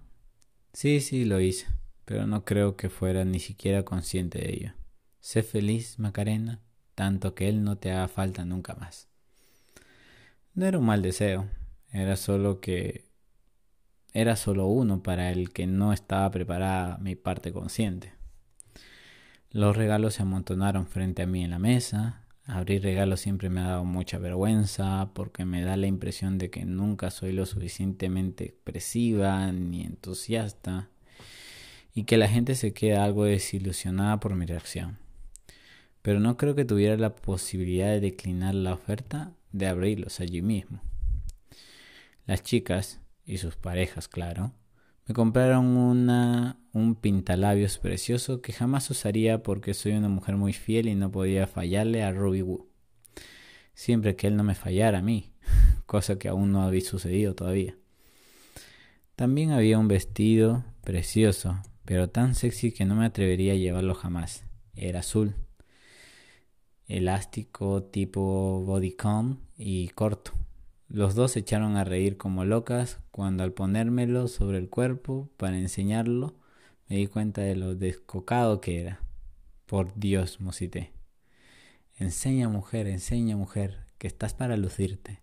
Sí, 0.74 1.00
sí, 1.00 1.26
lo 1.26 1.40
hice, 1.40 1.68
pero 2.06 2.26
no 2.26 2.44
creo 2.44 2.76
que 2.76 2.90
fuera 2.90 3.24
ni 3.24 3.40
siquiera 3.40 3.84
consciente 3.84 4.40
de 4.40 4.52
ello. 4.52 4.74
Sé 5.20 5.44
feliz, 5.44 6.00
Macarena, 6.00 6.60
tanto 6.98 7.36
que 7.36 7.48
él 7.48 7.64
no 7.64 7.78
te 7.78 7.92
haga 7.92 8.08
falta 8.08 8.44
nunca 8.44 8.74
más. 8.74 9.08
No 10.56 10.66
era 10.66 10.80
un 10.80 10.86
mal 10.88 11.04
deseo, 11.04 11.48
era 11.92 12.16
solo 12.16 12.60
que 12.60 13.06
era 14.14 14.36
solo 14.36 14.66
uno 14.66 15.04
para 15.04 15.30
el 15.30 15.54
que 15.54 15.68
no 15.68 15.94
estaba 15.94 16.32
preparada 16.32 16.98
mi 16.98 17.16
parte 17.16 17.54
consciente. 17.54 18.14
Los 19.52 19.78
regalos 19.78 20.16
se 20.16 20.24
amontonaron 20.24 20.88
frente 20.88 21.22
a 21.22 21.28
mí 21.28 21.44
en 21.44 21.52
la 21.52 21.60
mesa. 21.60 22.24
Abrir 22.46 22.82
regalos 22.82 23.20
siempre 23.20 23.52
me 23.52 23.62
ha 23.62 23.68
dado 23.68 23.86
mucha 23.86 24.18
vergüenza 24.18 25.12
porque 25.14 25.46
me 25.46 25.62
da 25.62 25.78
la 25.78 25.86
impresión 25.86 26.40
de 26.40 26.50
que 26.50 26.66
nunca 26.66 27.12
soy 27.12 27.32
lo 27.32 27.46
suficientemente 27.46 28.46
expresiva 28.46 29.52
ni 29.52 29.84
entusiasta 29.84 30.90
y 31.94 32.06
que 32.06 32.18
la 32.18 32.28
gente 32.28 32.56
se 32.56 32.74
queda 32.74 33.04
algo 33.04 33.26
desilusionada 33.26 34.20
por 34.20 34.34
mi 34.34 34.48
reacción 34.48 34.98
pero 36.08 36.22
no 36.22 36.38
creo 36.38 36.56
que 36.56 36.64
tuviera 36.64 36.96
la 36.96 37.14
posibilidad 37.18 37.88
de 37.88 38.00
declinar 38.00 38.56
la 38.56 38.72
oferta 38.72 39.34
de 39.52 39.68
abrirlos 39.68 40.22
allí 40.22 40.42
mismo. 40.42 40.82
Las 42.26 42.44
chicas, 42.44 43.02
y 43.26 43.40
sus 43.40 43.58
parejas, 43.58 44.08
claro, 44.08 44.54
me 45.06 45.14
compraron 45.14 45.66
una, 45.66 46.62
un 46.72 46.96
pintalabios 46.96 47.78
precioso 47.78 48.42
que 48.42 48.54
jamás 48.54 48.90
usaría 48.90 49.44
porque 49.44 49.74
soy 49.74 49.96
una 49.96 50.08
mujer 50.08 50.38
muy 50.38 50.54
fiel 50.54 50.88
y 50.88 50.96
no 50.96 51.12
podía 51.12 51.46
fallarle 51.46 52.04
a 52.04 52.14
Ruby 52.14 52.42
Woo. 52.42 52.70
Siempre 53.74 54.16
que 54.16 54.28
él 54.28 54.38
no 54.38 54.46
me 54.46 54.56
fallara 54.56 55.00
a 55.00 55.02
mí, 55.02 55.34
cosa 55.86 56.18
que 56.18 56.30
aún 56.30 56.54
no 56.54 56.62
había 56.62 56.80
sucedido 56.80 57.36
todavía. 57.36 57.76
También 59.18 59.52
había 59.52 59.78
un 59.78 59.90
vestido 59.90 60.64
precioso, 60.86 61.62
pero 61.84 62.10
tan 62.10 62.34
sexy 62.34 62.72
que 62.72 62.86
no 62.86 62.96
me 62.96 63.06
atrevería 63.06 63.52
a 63.52 63.58
llevarlo 63.58 63.94
jamás. 63.94 64.46
Era 64.74 65.00
azul 65.02 65.36
elástico 66.88 67.84
tipo 67.84 68.64
bodycon 68.66 69.40
y 69.58 69.90
corto. 69.90 70.34
Los 70.90 71.16
dos 71.16 71.32
se 71.32 71.40
echaron 71.40 71.76
a 71.76 71.84
reír 71.84 72.18
como 72.18 72.46
locas 72.46 73.00
cuando 73.12 73.44
al 73.44 73.52
ponérmelo 73.52 74.28
sobre 74.28 74.58
el 74.58 74.70
cuerpo 74.70 75.30
para 75.38 75.58
enseñarlo 75.58 76.36
me 76.88 76.96
di 76.96 77.08
cuenta 77.08 77.42
de 77.42 77.56
lo 77.56 77.76
descocado 77.76 78.62
que 78.62 78.80
era. 78.80 79.02
Por 79.66 79.94
Dios, 80.00 80.40
musité. 80.40 80.94
Enseña 81.98 82.48
mujer, 82.48 82.88
enseña 82.88 83.36
mujer, 83.36 83.86
que 83.98 84.08
estás 84.08 84.34
para 84.34 84.56
lucirte. 84.56 85.20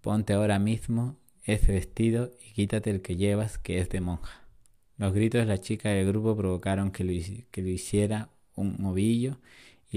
Ponte 0.00 0.32
ahora 0.32 0.58
mismo 0.58 1.16
ese 1.44 1.72
vestido 1.72 2.32
y 2.44 2.52
quítate 2.52 2.90
el 2.90 3.02
que 3.02 3.16
llevas 3.16 3.58
que 3.58 3.78
es 3.78 3.88
de 3.90 4.00
monja. 4.00 4.48
Los 4.96 5.12
gritos 5.12 5.40
de 5.40 5.46
la 5.46 5.58
chica 5.58 5.90
del 5.90 6.08
grupo 6.08 6.36
provocaron 6.36 6.90
que 6.90 7.04
lo, 7.04 7.12
que 7.50 7.62
lo 7.62 7.68
hiciera 7.68 8.30
un 8.56 8.76
movillo 8.78 9.38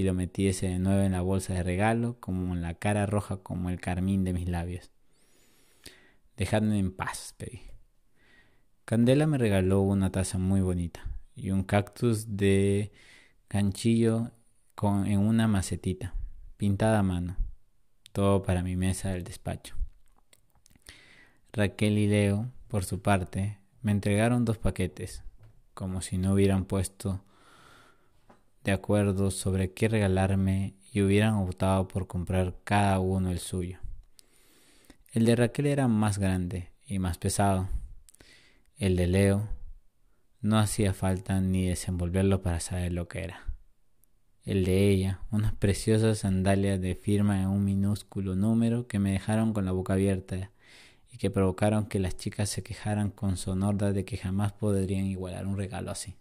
y 0.00 0.02
lo 0.02 0.14
metiese 0.14 0.68
de 0.68 0.78
nuevo 0.78 1.02
en 1.02 1.12
la 1.12 1.20
bolsa 1.20 1.54
de 1.54 1.62
regalo, 1.62 2.16
como 2.20 2.54
en 2.54 2.62
la 2.62 2.74
cara 2.74 3.06
roja 3.06 3.36
como 3.36 3.68
el 3.70 3.80
carmín 3.80 4.24
de 4.24 4.32
mis 4.32 4.48
labios. 4.48 4.90
Dejadme 6.36 6.78
en 6.78 6.90
paz, 6.90 7.34
pedí. 7.36 7.60
Candela 8.86 9.26
me 9.26 9.38
regaló 9.38 9.82
una 9.82 10.10
taza 10.10 10.38
muy 10.38 10.62
bonita 10.62 11.06
y 11.36 11.50
un 11.50 11.62
cactus 11.64 12.36
de 12.36 12.92
ganchillo 13.48 14.30
con, 14.74 15.06
en 15.06 15.18
una 15.20 15.46
macetita, 15.46 16.14
pintada 16.56 17.00
a 17.00 17.02
mano, 17.02 17.36
todo 18.12 18.42
para 18.42 18.62
mi 18.62 18.76
mesa 18.76 19.10
del 19.10 19.22
despacho. 19.22 19.76
Raquel 21.52 21.98
y 21.98 22.06
Leo, 22.06 22.50
por 22.68 22.84
su 22.84 23.02
parte, 23.02 23.58
me 23.82 23.92
entregaron 23.92 24.46
dos 24.46 24.56
paquetes, 24.56 25.22
como 25.74 26.00
si 26.00 26.16
no 26.16 26.32
hubieran 26.32 26.64
puesto 26.64 27.22
de 28.64 28.72
acuerdo 28.72 29.30
sobre 29.30 29.72
qué 29.72 29.88
regalarme 29.88 30.74
y 30.92 31.02
hubieran 31.02 31.34
optado 31.34 31.88
por 31.88 32.06
comprar 32.06 32.56
cada 32.64 32.98
uno 33.00 33.30
el 33.30 33.38
suyo. 33.38 33.78
El 35.12 35.24
de 35.24 35.36
Raquel 35.36 35.66
era 35.66 35.88
más 35.88 36.18
grande 36.18 36.70
y 36.86 36.98
más 36.98 37.18
pesado. 37.18 37.68
El 38.76 38.96
de 38.96 39.06
Leo 39.06 39.48
no 40.40 40.58
hacía 40.58 40.94
falta 40.94 41.40
ni 41.40 41.66
desenvolverlo 41.68 42.42
para 42.42 42.60
saber 42.60 42.92
lo 42.92 43.08
que 43.08 43.24
era. 43.24 43.46
El 44.44 44.64
de 44.64 44.88
ella, 44.88 45.20
unas 45.30 45.52
preciosas 45.54 46.18
sandalias 46.18 46.80
de 46.80 46.94
firma 46.94 47.42
en 47.42 47.48
un 47.48 47.64
minúsculo 47.64 48.34
número 48.36 48.86
que 48.86 48.98
me 48.98 49.12
dejaron 49.12 49.52
con 49.52 49.64
la 49.64 49.72
boca 49.72 49.92
abierta 49.92 50.50
y 51.12 51.18
que 51.18 51.30
provocaron 51.30 51.86
que 51.86 51.98
las 51.98 52.16
chicas 52.16 52.48
se 52.48 52.62
quejaran 52.62 53.10
con 53.10 53.36
sonorda 53.36 53.92
de 53.92 54.04
que 54.04 54.16
jamás 54.16 54.52
podrían 54.52 55.06
igualar 55.06 55.46
un 55.46 55.56
regalo 55.56 55.90
así. 55.90 56.16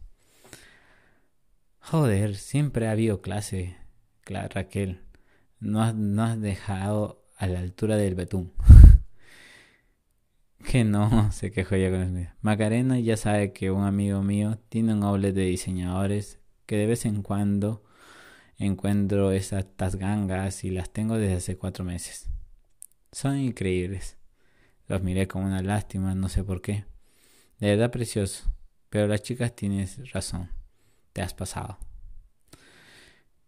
Joder, 1.79 2.35
siempre 2.35 2.87
ha 2.87 2.91
habido 2.91 3.21
clase, 3.21 3.77
Raquel. 4.25 5.01
No 5.59 5.81
has, 5.81 5.95
no 5.95 6.23
has 6.23 6.39
dejado 6.39 7.25
a 7.37 7.47
la 7.47 7.59
altura 7.59 7.97
del 7.97 8.15
betún. 8.15 8.53
que 10.63 10.83
no, 10.83 11.31
se 11.31 11.51
quejó 11.51 11.75
ella 11.75 11.89
con 11.89 12.17
eso. 12.17 12.31
Macarena 12.41 12.99
ya 12.99 13.17
sabe 13.17 13.53
que 13.53 13.71
un 13.71 13.83
amigo 13.83 14.21
mío 14.21 14.59
tiene 14.69 14.93
un 14.93 15.03
outlet 15.03 15.33
de 15.33 15.45
diseñadores 15.45 16.39
que 16.65 16.77
de 16.77 16.85
vez 16.85 17.05
en 17.05 17.23
cuando 17.23 17.83
encuentro 18.57 19.31
esas 19.31 19.95
gangas 19.95 20.63
y 20.63 20.69
las 20.69 20.91
tengo 20.91 21.17
desde 21.17 21.37
hace 21.37 21.57
cuatro 21.57 21.83
meses. 21.83 22.29
Son 23.11 23.37
increíbles. 23.37 24.17
Los 24.87 25.01
miré 25.01 25.27
con 25.27 25.43
una 25.43 25.61
lástima, 25.61 26.13
no 26.13 26.29
sé 26.29 26.43
por 26.43 26.61
qué. 26.61 26.85
De 27.59 27.69
verdad 27.69 27.91
precioso. 27.91 28.51
Pero 28.89 29.07
las 29.07 29.21
chicas 29.21 29.55
tienes 29.55 30.11
razón 30.11 30.49
te 31.13 31.21
has 31.21 31.33
pasado. 31.33 31.77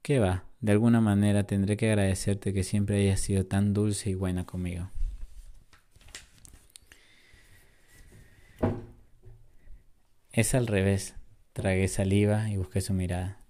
¿Qué 0.02 0.20
va? 0.20 0.46
De 0.60 0.72
alguna 0.72 1.02
manera 1.02 1.44
tendré 1.44 1.78
que 1.78 1.90
agradecerte 1.90 2.54
que 2.54 2.64
siempre 2.64 3.02
hayas 3.02 3.20
sido 3.20 3.46
tan 3.46 3.74
dulce 3.74 4.10
y 4.10 4.16
buena 4.16 4.46
conmigo. 4.46 4.90
Es 10.32 10.56
al 10.56 10.68
revés. 10.68 11.16
Tragué 11.54 11.88
saliva 11.88 12.50
y 12.50 12.58
busqué 12.58 12.80
su 12.82 12.94
mirada. 12.94 13.42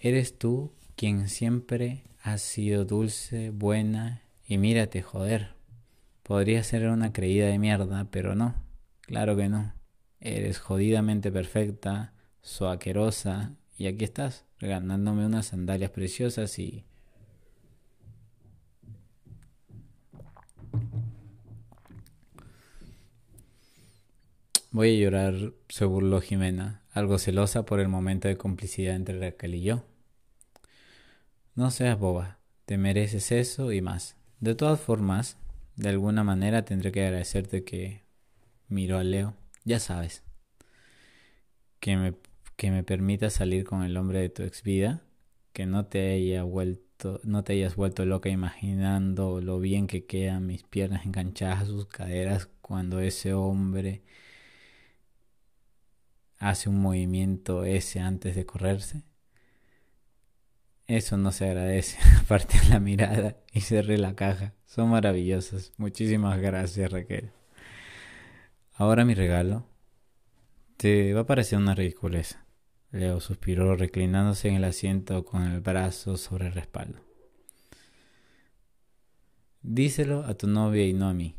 Eres 0.00 0.38
tú 0.38 0.72
quien 0.94 1.28
siempre 1.28 2.04
has 2.22 2.40
sido 2.42 2.84
dulce, 2.84 3.50
buena 3.50 4.22
y 4.46 4.58
mírate, 4.58 5.02
joder. 5.02 5.54
Podría 6.22 6.62
ser 6.62 6.88
una 6.88 7.12
creída 7.12 7.46
de 7.46 7.58
mierda, 7.58 8.06
pero 8.10 8.34
no. 8.34 8.54
Claro 9.00 9.36
que 9.36 9.48
no. 9.48 9.74
Eres 10.20 10.60
jodidamente 10.60 11.32
perfecta, 11.32 12.12
soaquerosa 12.42 13.54
y 13.78 13.86
aquí 13.86 14.04
estás, 14.04 14.44
regalándome 14.58 15.24
unas 15.24 15.46
sandalias 15.46 15.90
preciosas 15.90 16.58
y... 16.58 16.84
Voy 24.70 24.96
a 24.96 25.00
llorar, 25.00 25.52
se 25.68 25.84
burló 25.84 26.20
Jimena, 26.22 26.82
algo 26.92 27.18
celosa 27.18 27.64
por 27.66 27.78
el 27.78 27.88
momento 27.88 28.28
de 28.28 28.38
complicidad 28.38 28.94
entre 28.94 29.18
Raquel 29.18 29.54
y 29.56 29.62
yo. 29.62 29.84
No 31.54 31.70
seas 31.70 31.98
boba, 31.98 32.38
te 32.64 32.78
mereces 32.78 33.32
eso 33.32 33.72
y 33.72 33.82
más. 33.82 34.16
De 34.40 34.54
todas 34.54 34.80
formas, 34.80 35.36
de 35.76 35.90
alguna 35.90 36.24
manera 36.24 36.64
tendré 36.64 36.90
que 36.90 37.04
agradecerte 37.04 37.64
que 37.64 38.02
miró 38.68 38.98
a 38.98 39.04
Leo, 39.04 39.34
ya 39.64 39.78
sabes, 39.78 40.22
que 41.78 41.96
me 41.96 42.14
que 42.62 42.70
me 42.70 42.84
permita 42.84 43.28
salir 43.28 43.64
con 43.64 43.82
el 43.82 43.96
hombre 43.96 44.20
de 44.20 44.28
tu 44.28 44.44
ex 44.44 44.62
vida, 44.62 45.02
que 45.52 45.66
no 45.66 45.86
te 45.86 46.12
haya 46.12 46.44
vuelto, 46.44 47.20
no 47.24 47.42
te 47.42 47.54
hayas 47.54 47.74
vuelto 47.74 48.04
loca 48.04 48.28
imaginando 48.28 49.40
lo 49.40 49.58
bien 49.58 49.88
que 49.88 50.06
quedan 50.06 50.46
mis 50.46 50.62
piernas 50.62 51.04
enganchadas 51.04 51.62
a 51.62 51.66
sus 51.66 51.86
caderas 51.86 52.48
cuando 52.60 53.00
ese 53.00 53.34
hombre 53.34 54.04
hace 56.38 56.68
un 56.68 56.80
movimiento 56.80 57.64
ese 57.64 57.98
antes 57.98 58.36
de 58.36 58.46
correrse. 58.46 59.02
Eso 60.86 61.16
no 61.16 61.32
se 61.32 61.46
agradece, 61.46 61.98
aparte 62.20 62.60
de 62.60 62.68
la 62.68 62.78
mirada 62.78 63.38
y 63.52 63.62
cerré 63.62 63.98
la 63.98 64.14
caja. 64.14 64.54
Son 64.66 64.88
maravillosas. 64.88 65.72
Muchísimas 65.78 66.40
gracias 66.40 66.92
Raquel. 66.92 67.32
Ahora 68.74 69.04
mi 69.04 69.14
regalo 69.14 69.66
te 70.76 71.12
va 71.12 71.22
a 71.22 71.26
parecer 71.26 71.58
una 71.58 71.74
ridiculez. 71.74 72.38
Leo 72.92 73.20
suspiró 73.20 73.74
reclinándose 73.74 74.48
en 74.48 74.56
el 74.56 74.64
asiento 74.64 75.24
con 75.24 75.42
el 75.42 75.60
brazo 75.60 76.16
sobre 76.18 76.46
el 76.46 76.52
respaldo. 76.52 77.00
Díselo 79.62 80.24
a 80.24 80.34
tu 80.34 80.46
novia 80.46 80.86
y 80.86 80.92
no 80.92 81.08
a 81.08 81.14
mí. 81.14 81.34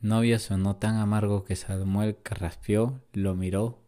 Novia 0.00 0.40
sonó 0.40 0.76
tan 0.76 0.96
amargo 0.96 1.44
que 1.44 1.54
Samuel 1.54 2.16
carraspeó, 2.20 3.00
lo 3.12 3.36
miró, 3.36 3.78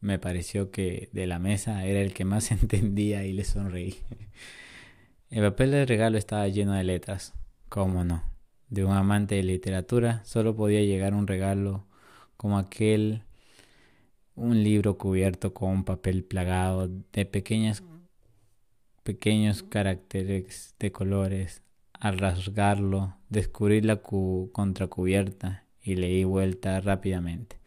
me 0.00 0.18
pareció 0.18 0.72
que 0.72 1.08
de 1.12 1.28
la 1.28 1.38
mesa 1.38 1.86
era 1.86 2.00
el 2.00 2.12
que 2.12 2.24
más 2.24 2.50
entendía 2.50 3.24
y 3.24 3.32
le 3.32 3.44
sonreí. 3.44 3.98
El 5.30 5.44
papel 5.44 5.70
del 5.70 5.86
regalo 5.86 6.18
estaba 6.18 6.48
lleno 6.48 6.72
de 6.72 6.82
letras, 6.82 7.34
cómo 7.68 8.02
no. 8.02 8.24
De 8.68 8.84
un 8.84 8.92
amante 8.92 9.36
de 9.36 9.44
literatura 9.44 10.24
solo 10.24 10.56
podía 10.56 10.80
llegar 10.80 11.14
un 11.14 11.28
regalo 11.28 11.86
como 12.36 12.58
aquel 12.58 13.22
un 14.34 14.62
libro 14.62 14.96
cubierto 14.96 15.52
con 15.52 15.70
un 15.70 15.84
papel 15.84 16.24
plagado 16.24 16.88
de 17.12 17.26
pequeñas, 17.26 17.82
pequeños 19.02 19.62
caracteres 19.62 20.74
de 20.78 20.92
colores. 20.92 21.62
Al 21.92 22.18
rasgarlo, 22.18 23.16
descubrí 23.28 23.80
la 23.80 24.00
contracubierta 24.02 25.64
y 25.80 25.94
leí 25.94 26.24
vuelta 26.24 26.80
rápidamente. 26.80 27.58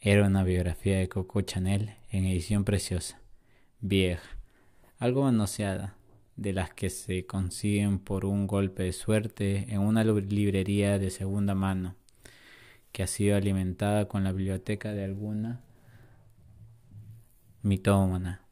Era 0.00 0.26
una 0.26 0.44
biografía 0.44 0.98
de 0.98 1.08
Coco 1.08 1.40
Chanel 1.40 1.94
en 2.10 2.26
edición 2.26 2.64
preciosa, 2.64 3.20
vieja, 3.80 4.36
algo 4.98 5.22
manoseada, 5.22 5.96
de 6.36 6.52
las 6.52 6.74
que 6.74 6.90
se 6.90 7.24
consiguen 7.26 7.98
por 8.00 8.24
un 8.24 8.46
golpe 8.46 8.82
de 8.82 8.92
suerte 8.92 9.72
en 9.72 9.80
una 9.80 10.04
librería 10.04 10.98
de 10.98 11.10
segunda 11.10 11.54
mano 11.54 11.94
que 12.94 13.02
ha 13.02 13.08
sido 13.08 13.36
alimentada 13.36 14.06
con 14.06 14.22
la 14.22 14.30
biblioteca 14.30 14.92
de 14.92 15.02
alguna 15.02 15.64
mitómana 17.60 18.42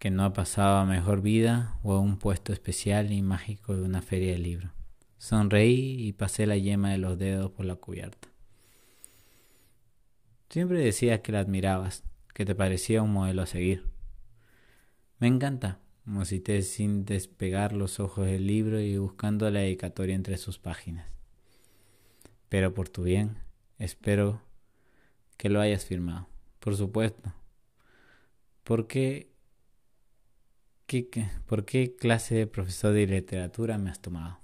que 0.00 0.10
no 0.10 0.24
ha 0.24 0.32
pasado 0.32 0.78
a 0.78 0.84
mejor 0.84 1.22
vida 1.22 1.78
o 1.84 1.92
a 1.92 2.00
un 2.00 2.18
puesto 2.18 2.52
especial 2.52 3.12
y 3.12 3.22
mágico 3.22 3.76
de 3.76 3.82
una 3.82 4.02
feria 4.02 4.32
de 4.32 4.38
libros. 4.38 4.72
Sonreí 5.18 6.04
y 6.04 6.12
pasé 6.14 6.46
la 6.46 6.56
yema 6.56 6.90
de 6.90 6.98
los 6.98 7.16
dedos 7.16 7.52
por 7.52 7.64
la 7.64 7.76
cubierta. 7.76 8.26
Siempre 10.50 10.80
decías 10.80 11.20
que 11.20 11.30
la 11.30 11.38
admirabas, 11.38 12.02
que 12.34 12.44
te 12.44 12.56
parecía 12.56 13.02
un 13.02 13.12
modelo 13.12 13.42
a 13.42 13.46
seguir. 13.46 13.86
Me 15.20 15.28
encanta, 15.28 15.78
musité 16.04 16.62
sin 16.62 17.04
despegar 17.04 17.72
los 17.72 18.00
ojos 18.00 18.26
del 18.26 18.48
libro 18.48 18.80
y 18.80 18.98
buscando 18.98 19.48
la 19.48 19.60
dedicatoria 19.60 20.16
entre 20.16 20.38
sus 20.38 20.58
páginas. 20.58 21.06
Pero 22.48 22.74
por 22.74 22.88
tu 22.88 23.04
bien, 23.04 23.45
Espero 23.78 24.42
que 25.36 25.48
lo 25.48 25.60
hayas 25.60 25.84
firmado. 25.84 26.28
Por 26.60 26.76
supuesto. 26.76 27.32
¿Por 28.64 28.86
qué, 28.86 29.30
qué, 30.86 31.08
¿Por 31.46 31.64
qué 31.64 31.94
clase 31.94 32.34
de 32.34 32.46
profesor 32.46 32.92
de 32.92 33.06
literatura 33.06 33.78
me 33.78 33.90
has 33.90 34.00
tomado? 34.00 34.40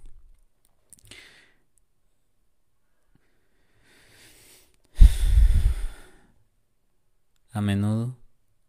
A 7.51 7.61
menudo, 7.61 8.16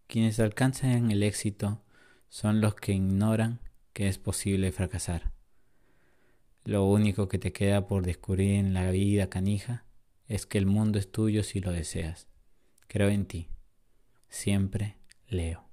quienes 0.08 0.40
alcanzan 0.40 1.12
el 1.12 1.24
éxito 1.24 1.82
son 2.30 2.60
los 2.60 2.76
que 2.76 2.94
ignoran 2.94 3.62
que 3.94 4.08
es 4.08 4.18
posible 4.18 4.72
fracasar. 4.72 5.32
Lo 6.66 6.86
único 6.86 7.28
que 7.28 7.38
te 7.38 7.54
queda 7.54 7.86
por 7.88 8.04
descubrir 8.04 8.56
en 8.56 8.74
la 8.74 8.90
vida 8.92 9.30
canija 9.30 9.86
es 10.28 10.46
que 10.46 10.58
el 10.58 10.66
mundo 10.66 11.00
es 11.00 11.12
tuyo 11.12 11.44
si 11.44 11.60
lo 11.60 11.72
deseas. 11.72 12.28
Creo 12.88 13.10
en 13.10 13.26
ti. 13.26 13.50
Siempre 14.30 14.98
leo. 15.28 15.64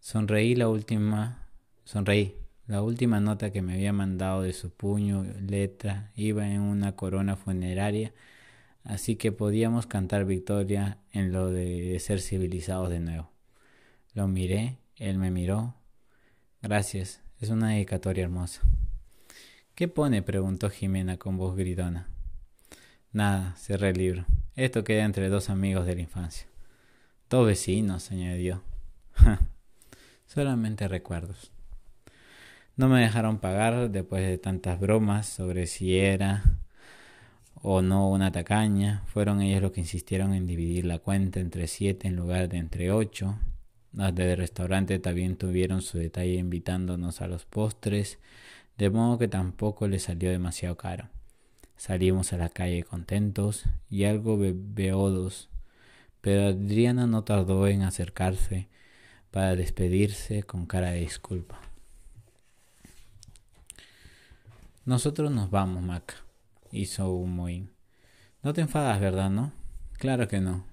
Sonreí 0.00 0.54
la 0.54 0.68
última, 0.68 1.48
sonreí. 1.84 2.36
La 2.66 2.82
última 2.82 3.18
nota 3.18 3.50
que 3.50 3.62
me 3.62 3.72
había 3.74 3.94
mandado 3.94 4.42
de 4.42 4.52
su 4.52 4.70
puño, 4.70 5.24
letra, 5.40 6.12
iba 6.14 6.46
en 6.46 6.60
una 6.60 6.96
corona 6.96 7.34
funeraria, 7.34 8.12
así 8.84 9.16
que 9.16 9.32
podíamos 9.32 9.86
cantar 9.86 10.26
victoria 10.26 10.98
en 11.10 11.32
lo 11.32 11.50
de 11.50 11.98
ser 11.98 12.20
civilizados 12.20 12.90
de 12.90 13.00
nuevo. 13.00 13.30
Lo 14.12 14.28
miré, 14.28 14.78
él 14.96 15.16
me 15.16 15.30
miró. 15.30 15.76
Gracias, 16.60 17.22
es 17.40 17.48
una 17.48 17.70
dedicatoria 17.70 18.24
hermosa. 18.24 18.60
¿Qué 19.74 19.88
pone? 19.88 20.22
preguntó 20.22 20.68
Jimena 20.68 21.16
con 21.16 21.38
voz 21.38 21.56
gritona. 21.56 22.08
Nada, 23.12 23.54
cerré 23.56 23.90
el 23.90 23.98
libro. 23.98 24.26
Esto 24.54 24.84
queda 24.84 25.04
entre 25.04 25.28
dos 25.30 25.48
amigos 25.48 25.86
de 25.86 25.94
la 25.94 26.02
infancia. 26.02 26.46
Dos 27.30 27.46
vecinos, 27.46 28.10
añadió. 28.10 28.62
Solamente 30.26 30.88
recuerdos. 30.88 31.50
No 32.76 32.88
me 32.88 33.00
dejaron 33.00 33.38
pagar 33.38 33.90
después 33.90 34.26
de 34.26 34.36
tantas 34.36 34.78
bromas 34.78 35.26
sobre 35.26 35.66
si 35.66 35.98
era 35.98 36.42
o 37.54 37.82
no 37.82 38.10
una 38.10 38.30
tacaña. 38.30 39.02
Fueron 39.06 39.40
ellos 39.40 39.62
los 39.62 39.72
que 39.72 39.80
insistieron 39.80 40.34
en 40.34 40.46
dividir 40.46 40.84
la 40.84 40.98
cuenta 40.98 41.40
entre 41.40 41.66
siete 41.66 42.08
en 42.08 42.16
lugar 42.16 42.48
de 42.48 42.58
entre 42.58 42.92
ocho. 42.92 43.38
Las 43.92 44.14
del 44.14 44.36
restaurante 44.36 44.98
también 44.98 45.36
tuvieron 45.36 45.80
su 45.80 45.98
detalle 45.98 46.34
invitándonos 46.34 47.22
a 47.22 47.26
los 47.26 47.46
postres, 47.46 48.18
de 48.76 48.90
modo 48.90 49.18
que 49.18 49.28
tampoco 49.28 49.88
les 49.88 50.04
salió 50.04 50.30
demasiado 50.30 50.76
caro. 50.76 51.08
Salimos 51.78 52.32
a 52.32 52.36
la 52.36 52.48
calle 52.48 52.82
contentos 52.82 53.62
y 53.88 54.02
algo 54.02 54.36
beodos, 54.36 55.48
pero 56.20 56.48
Adriana 56.48 57.06
no 57.06 57.22
tardó 57.22 57.68
en 57.68 57.82
acercarse 57.82 58.68
para 59.30 59.54
despedirse 59.54 60.42
con 60.42 60.66
cara 60.66 60.90
de 60.90 61.00
disculpa. 61.00 61.60
Nosotros 64.84 65.30
nos 65.30 65.52
vamos, 65.52 65.84
Mac, 65.84 66.24
hizo 66.72 67.12
un 67.12 67.36
mohín. 67.36 67.70
No 68.42 68.52
te 68.52 68.60
enfadas, 68.60 68.98
¿verdad, 69.00 69.30
no? 69.30 69.52
Claro 69.98 70.26
que 70.26 70.40
no. 70.40 70.64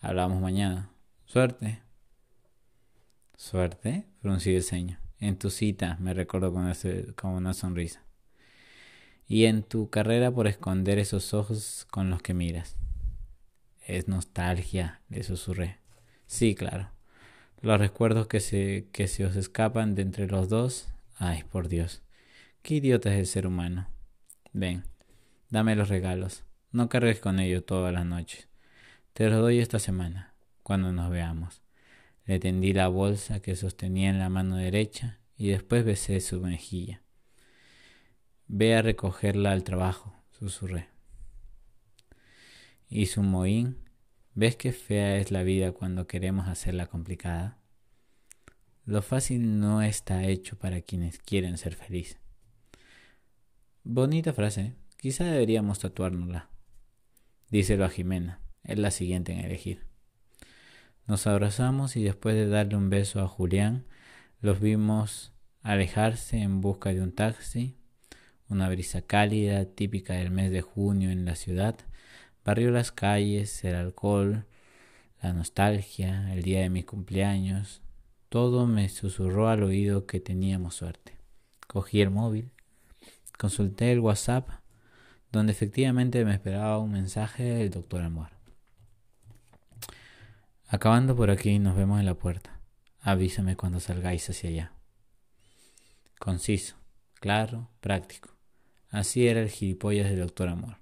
Hablamos 0.00 0.40
mañana. 0.40 0.88
Suerte. 1.26 1.82
Suerte, 3.36 4.06
fruncí 4.22 4.54
el 4.54 4.62
ceño. 4.62 4.98
En 5.20 5.38
tu 5.38 5.50
cita, 5.50 5.98
me 6.00 6.14
recordó 6.14 6.50
con, 6.50 6.72
con 7.14 7.32
una 7.32 7.52
sonrisa 7.52 8.03
y 9.26 9.46
en 9.46 9.62
tu 9.62 9.90
carrera 9.90 10.30
por 10.30 10.46
esconder 10.46 10.98
esos 10.98 11.34
ojos 11.34 11.86
con 11.90 12.10
los 12.10 12.22
que 12.22 12.34
miras. 12.34 12.76
Es 13.86 14.08
nostalgia, 14.08 15.00
le 15.08 15.22
susurré. 15.22 15.78
Sí, 16.26 16.54
claro. 16.54 16.90
Los 17.60 17.78
recuerdos 17.78 18.26
que 18.26 18.40
se, 18.40 18.88
que 18.92 19.08
se 19.08 19.24
os 19.24 19.36
escapan 19.36 19.94
de 19.94 20.02
entre 20.02 20.26
los 20.26 20.48
dos. 20.48 20.88
Ay, 21.16 21.44
por 21.44 21.68
Dios. 21.68 22.02
Qué 22.62 22.76
idiota 22.76 23.12
es 23.12 23.18
el 23.18 23.26
ser 23.26 23.46
humano. 23.46 23.88
Ven, 24.52 24.84
dame 25.50 25.76
los 25.76 25.88
regalos. 25.88 26.44
No 26.72 26.88
cargues 26.88 27.20
con 27.20 27.38
ellos 27.40 27.64
todas 27.64 27.92
las 27.92 28.06
noches. 28.06 28.48
Te 29.12 29.28
los 29.28 29.40
doy 29.40 29.60
esta 29.60 29.78
semana, 29.78 30.34
cuando 30.62 30.92
nos 30.92 31.10
veamos. 31.10 31.62
Le 32.26 32.40
tendí 32.40 32.72
la 32.72 32.88
bolsa 32.88 33.40
que 33.40 33.54
sostenía 33.54 34.10
en 34.10 34.18
la 34.18 34.28
mano 34.28 34.56
derecha 34.56 35.20
y 35.36 35.48
después 35.48 35.84
besé 35.84 36.20
su 36.20 36.40
mejilla. 36.40 37.03
Ve 38.56 38.76
a 38.76 38.82
recogerla 38.82 39.50
al 39.50 39.64
trabajo, 39.64 40.14
susurré. 40.30 40.86
Y 42.88 43.06
su 43.06 43.20
mohín, 43.24 43.78
¿ves 44.34 44.54
qué 44.54 44.70
fea 44.70 45.16
es 45.16 45.32
la 45.32 45.42
vida 45.42 45.72
cuando 45.72 46.06
queremos 46.06 46.46
hacerla 46.46 46.86
complicada? 46.86 47.58
Lo 48.84 49.02
fácil 49.02 49.58
no 49.58 49.82
está 49.82 50.22
hecho 50.22 50.56
para 50.56 50.82
quienes 50.82 51.18
quieren 51.18 51.58
ser 51.58 51.74
felices. 51.74 52.20
Bonita 53.82 54.32
frase, 54.32 54.76
quizá 54.98 55.24
deberíamos 55.24 55.80
tatuárnosla. 55.80 56.48
Díselo 57.50 57.84
a 57.84 57.88
Jimena, 57.88 58.40
es 58.62 58.78
la 58.78 58.92
siguiente 58.92 59.32
en 59.32 59.40
elegir. 59.40 59.84
Nos 61.08 61.26
abrazamos 61.26 61.96
y 61.96 62.04
después 62.04 62.36
de 62.36 62.46
darle 62.46 62.76
un 62.76 62.88
beso 62.88 63.20
a 63.20 63.26
Julián, 63.26 63.84
los 64.38 64.60
vimos 64.60 65.32
alejarse 65.62 66.38
en 66.38 66.60
busca 66.60 66.94
de 66.94 67.02
un 67.02 67.10
taxi 67.10 67.80
una 68.48 68.68
brisa 68.68 69.02
cálida, 69.02 69.64
típica 69.64 70.14
del 70.14 70.30
mes 70.30 70.50
de 70.50 70.62
junio 70.62 71.10
en 71.10 71.24
la 71.24 71.34
ciudad, 71.34 71.76
barrió 72.44 72.70
las 72.70 72.92
calles, 72.92 73.64
el 73.64 73.74
alcohol, 73.74 74.46
la 75.22 75.32
nostalgia, 75.32 76.32
el 76.32 76.42
día 76.42 76.60
de 76.60 76.70
mi 76.70 76.82
cumpleaños. 76.82 77.82
Todo 78.28 78.66
me 78.66 78.88
susurró 78.88 79.48
al 79.48 79.62
oído 79.62 80.06
que 80.06 80.20
teníamos 80.20 80.74
suerte. 80.74 81.16
Cogí 81.66 82.00
el 82.00 82.10
móvil, 82.10 82.50
consulté 83.38 83.92
el 83.92 84.00
WhatsApp, 84.00 84.48
donde 85.32 85.52
efectivamente 85.52 86.24
me 86.24 86.34
esperaba 86.34 86.78
un 86.78 86.92
mensaje 86.92 87.42
del 87.42 87.70
doctor 87.70 88.02
Amor. 88.02 88.28
Acabando 90.68 91.16
por 91.16 91.30
aquí, 91.30 91.58
nos 91.58 91.76
vemos 91.76 92.00
en 92.00 92.06
la 92.06 92.14
puerta. 92.14 92.60
Avísame 93.00 93.56
cuando 93.56 93.80
salgáis 93.80 94.28
hacia 94.30 94.50
allá. 94.50 94.72
Conciso, 96.18 96.76
claro, 97.20 97.70
práctico. 97.80 98.33
Así 98.94 99.26
era 99.26 99.40
el 99.40 99.50
gilipollas 99.50 100.08
del 100.08 100.20
doctor 100.20 100.48
Amor, 100.48 100.78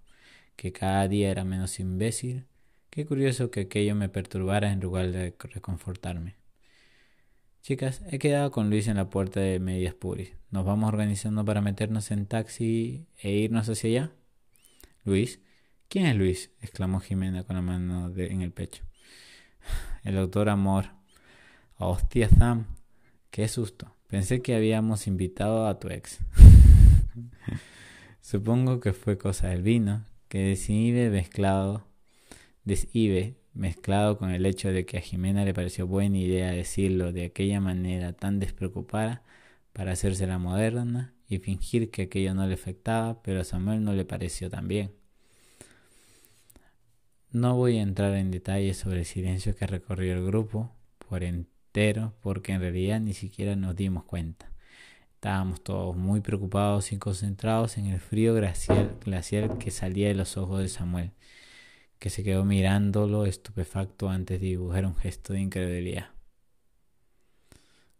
que 0.54 0.72
cada 0.72 1.08
día 1.08 1.30
era 1.30 1.44
menos 1.44 1.80
imbécil 1.80 2.46
Qué 2.92 3.06
curioso 3.06 3.50
que 3.50 3.60
aquello 3.60 3.94
me 3.94 4.10
perturbara 4.10 4.70
en 4.70 4.80
lugar 4.80 5.12
de 5.12 5.34
reconfortarme. 5.38 6.36
Chicas, 7.62 8.02
he 8.10 8.18
quedado 8.18 8.50
con 8.50 8.68
Luis 8.68 8.86
en 8.86 8.98
la 8.98 9.08
puerta 9.08 9.40
de 9.40 9.58
Medias 9.60 9.94
Puris. 9.94 10.34
¿Nos 10.50 10.66
vamos 10.66 10.88
organizando 10.88 11.42
para 11.42 11.62
meternos 11.62 12.10
en 12.10 12.26
taxi 12.26 13.06
e 13.16 13.30
irnos 13.30 13.66
hacia 13.70 13.88
allá? 13.88 14.12
Luis. 15.06 15.40
¿Quién 15.88 16.04
es 16.04 16.16
Luis? 16.16 16.50
exclamó 16.60 17.00
Jimena 17.00 17.44
con 17.44 17.56
la 17.56 17.62
mano 17.62 18.12
en 18.14 18.42
el 18.42 18.52
pecho. 18.52 18.84
El 20.04 20.18
autor 20.18 20.50
Amor. 20.50 20.90
Hostia, 21.78 22.28
Sam. 22.28 22.66
Qué 23.30 23.48
susto. 23.48 23.96
Pensé 24.06 24.42
que 24.42 24.54
habíamos 24.54 25.06
invitado 25.06 25.66
a 25.66 25.78
tu 25.78 25.88
ex. 25.88 26.18
Supongo 28.22 28.78
que 28.78 28.92
fue 28.92 29.18
cosa 29.18 29.48
del 29.48 29.62
vino, 29.62 30.06
que 30.28 30.38
desinhibe 30.38 31.10
mezclado, 31.10 31.84
desibe 32.64 33.34
mezclado 33.52 34.16
con 34.16 34.30
el 34.30 34.46
hecho 34.46 34.72
de 34.72 34.86
que 34.86 34.96
a 34.96 35.00
Jimena 35.00 35.44
le 35.44 35.52
pareció 35.52 35.88
buena 35.88 36.18
idea 36.18 36.52
decirlo 36.52 37.12
de 37.12 37.24
aquella 37.24 37.60
manera 37.60 38.12
tan 38.12 38.38
despreocupada 38.38 39.24
para 39.72 39.92
hacerse 39.92 40.28
la 40.28 40.38
moderna 40.38 41.12
y 41.28 41.38
fingir 41.38 41.90
que 41.90 42.02
aquello 42.02 42.32
no 42.32 42.46
le 42.46 42.54
afectaba, 42.54 43.20
pero 43.24 43.40
a 43.40 43.44
Samuel 43.44 43.82
no 43.82 43.92
le 43.92 44.04
pareció 44.04 44.48
tan 44.48 44.68
bien. 44.68 44.92
No 47.32 47.56
voy 47.56 47.78
a 47.78 47.82
entrar 47.82 48.14
en 48.14 48.30
detalles 48.30 48.76
sobre 48.76 49.00
el 49.00 49.04
silencio 49.04 49.56
que 49.56 49.66
recorrió 49.66 50.14
el 50.14 50.24
grupo 50.24 50.70
por 51.08 51.24
entero, 51.24 52.14
porque 52.22 52.52
en 52.52 52.60
realidad 52.60 53.00
ni 53.00 53.14
siquiera 53.14 53.56
nos 53.56 53.74
dimos 53.74 54.04
cuenta. 54.04 54.51
Estábamos 55.22 55.62
todos 55.62 55.96
muy 55.96 56.20
preocupados 56.20 56.90
y 56.90 56.98
concentrados 56.98 57.78
en 57.78 57.86
el 57.86 58.00
frío 58.00 58.34
glacial, 58.34 59.56
que 59.56 59.70
salía 59.70 60.08
de 60.08 60.16
los 60.16 60.36
ojos 60.36 60.58
de 60.58 60.68
Samuel, 60.68 61.12
que 62.00 62.10
se 62.10 62.24
quedó 62.24 62.44
mirándolo 62.44 63.24
estupefacto 63.24 64.08
antes 64.08 64.40
de 64.40 64.48
dibujar 64.48 64.84
un 64.84 64.96
gesto 64.96 65.32
de 65.32 65.38
incredulidad. 65.38 66.10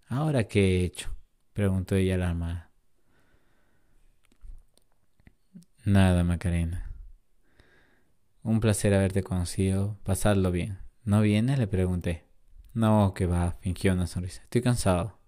¿Ahora 0.08 0.48
qué 0.48 0.80
he 0.80 0.84
hecho? 0.84 1.14
preguntó 1.52 1.94
ella 1.94 2.16
alarmada. 2.16 2.72
Nada, 5.84 6.24
Macarena. 6.24 6.90
Un 8.42 8.58
placer 8.58 8.94
haberte 8.94 9.22
conocido. 9.22 9.96
Pasadlo 10.02 10.50
bien. 10.50 10.80
¿No 11.04 11.20
vienes? 11.20 11.60
le 11.60 11.68
pregunté. 11.68 12.26
No, 12.74 13.14
que 13.14 13.26
va, 13.26 13.52
fingió 13.60 13.92
una 13.92 14.08
sonrisa. 14.08 14.42
Estoy 14.42 14.60
cansado. 14.62 15.21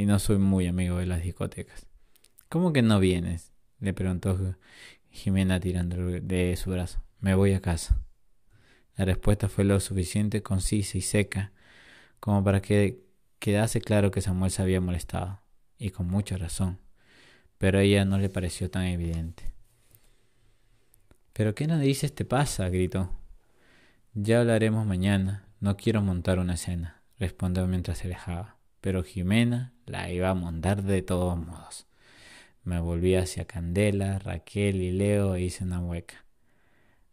Y 0.00 0.06
no 0.06 0.18
soy 0.18 0.38
muy 0.38 0.66
amigo 0.66 0.96
de 0.96 1.04
las 1.04 1.22
discotecas. 1.22 1.86
¿Cómo 2.48 2.72
que 2.72 2.80
no 2.80 3.00
vienes? 3.00 3.52
le 3.80 3.92
preguntó 3.92 4.56
Jimena 5.10 5.60
tirando 5.60 5.98
de 5.98 6.56
su 6.56 6.70
brazo. 6.70 7.04
Me 7.18 7.34
voy 7.34 7.52
a 7.52 7.60
casa. 7.60 8.00
La 8.96 9.04
respuesta 9.04 9.50
fue 9.50 9.64
lo 9.64 9.78
suficiente 9.78 10.42
concisa 10.42 10.96
y 10.96 11.02
seca 11.02 11.52
como 12.18 12.42
para 12.42 12.62
que 12.62 13.04
quedase 13.40 13.82
claro 13.82 14.10
que 14.10 14.22
Samuel 14.22 14.50
se 14.50 14.62
había 14.62 14.80
molestado, 14.80 15.42
y 15.76 15.90
con 15.90 16.06
mucha 16.06 16.38
razón, 16.38 16.78
pero 17.58 17.78
a 17.78 17.82
ella 17.82 18.06
no 18.06 18.16
le 18.16 18.30
pareció 18.30 18.70
tan 18.70 18.84
evidente. 18.84 19.52
¿Pero 21.34 21.54
qué 21.54 21.66
narices 21.66 22.14
te 22.14 22.24
pasa? 22.24 22.70
gritó. 22.70 23.10
Ya 24.14 24.40
hablaremos 24.40 24.86
mañana. 24.86 25.44
No 25.60 25.76
quiero 25.76 26.00
montar 26.00 26.38
una 26.38 26.54
escena, 26.54 27.02
respondió 27.18 27.66
mientras 27.66 27.98
se 27.98 28.06
alejaba. 28.06 28.59
Pero 28.80 29.02
Jimena 29.02 29.72
la 29.86 30.10
iba 30.10 30.30
a 30.30 30.34
montar 30.34 30.82
de 30.82 31.02
todos 31.02 31.38
modos. 31.38 31.86
Me 32.64 32.80
volví 32.80 33.14
hacia 33.14 33.46
Candela, 33.46 34.18
Raquel 34.18 34.80
y 34.82 34.92
Leo 34.92 35.34
e 35.34 35.42
hice 35.42 35.64
una 35.64 35.80
hueca. 35.80 36.24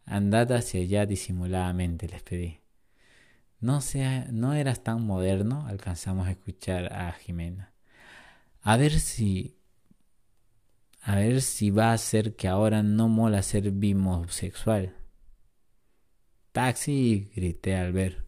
Andad 0.04 0.52
hacia 0.52 0.80
allá 0.80 1.06
disimuladamente, 1.06 2.08
les 2.08 2.22
pedí. 2.22 2.60
No, 3.60 3.80
sea, 3.80 4.26
no 4.30 4.54
eras 4.54 4.82
tan 4.84 5.04
moderno, 5.04 5.66
alcanzamos 5.66 6.28
a 6.28 6.30
escuchar 6.30 6.92
a 6.92 7.12
Jimena. 7.12 7.72
A 8.62 8.76
ver 8.76 9.00
si 9.00 9.58
a 11.02 11.16
ver 11.16 11.40
si 11.40 11.70
va 11.70 11.92
a 11.92 11.98
ser 11.98 12.36
que 12.36 12.48
ahora 12.48 12.82
no 12.82 13.08
mola 13.08 13.42
ser 13.42 13.70
bimosexual. 13.70 14.94
Taxi, 16.52 17.30
grité 17.34 17.76
al 17.76 17.92
ver 17.92 18.26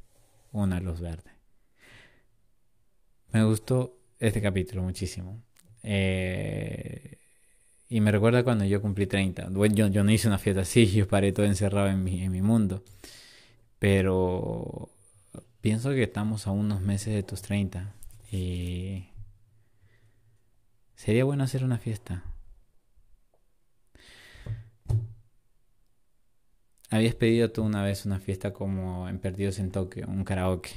una 0.53 0.81
luz 0.81 1.01
verde. 1.01 1.40
Me 3.33 3.45
gustó 3.45 3.97
este 4.19 4.43
capítulo 4.43 4.83
muchísimo. 4.83 5.41
Eh, 5.83 7.19
y 7.89 8.01
me 8.01 8.11
recuerda 8.13 8.43
cuando 8.43 8.65
yo 8.65 8.83
cumplí 8.83 9.07
30. 9.07 9.49
Bueno, 9.51 9.75
yo, 9.75 9.87
yo, 9.89 10.05
no 10.05 10.11
hice 10.11 10.29
una 10.29 10.39
fiesta 10.39 10.63
así, 10.63 10.87
yo 10.87 11.07
paré 11.09 11.33
todo 11.33 11.47
encerrado 11.47 11.89
en 11.89 12.03
mi, 12.03 12.23
en 12.23 12.33
mi 12.33 12.43
mundo. 12.43 12.83
Pero 13.79 14.91
pienso 15.61 15.91
que 15.91 16.03
estamos 16.05 16.47
a 16.47 16.51
unos 16.51 16.81
meses 16.81 17.15
de 17.15 17.23
tus 17.23 17.43
30. 17.43 17.95
Y 18.33 19.09
sería 20.97 21.25
bueno 21.25 21.45
hacer 21.45 21.65
una 21.65 21.79
fiesta. 21.79 22.25
Habías 26.91 27.15
pedido 27.15 27.53
tú 27.53 27.63
una 27.63 27.85
vez 27.85 28.05
una 28.05 28.19
fiesta 28.19 28.53
como 28.53 29.09
en 29.09 29.21
Perdidos 29.21 29.61
en 29.61 29.71
Tokio, 29.71 30.09
un 30.09 30.25
karaoke. 30.25 30.71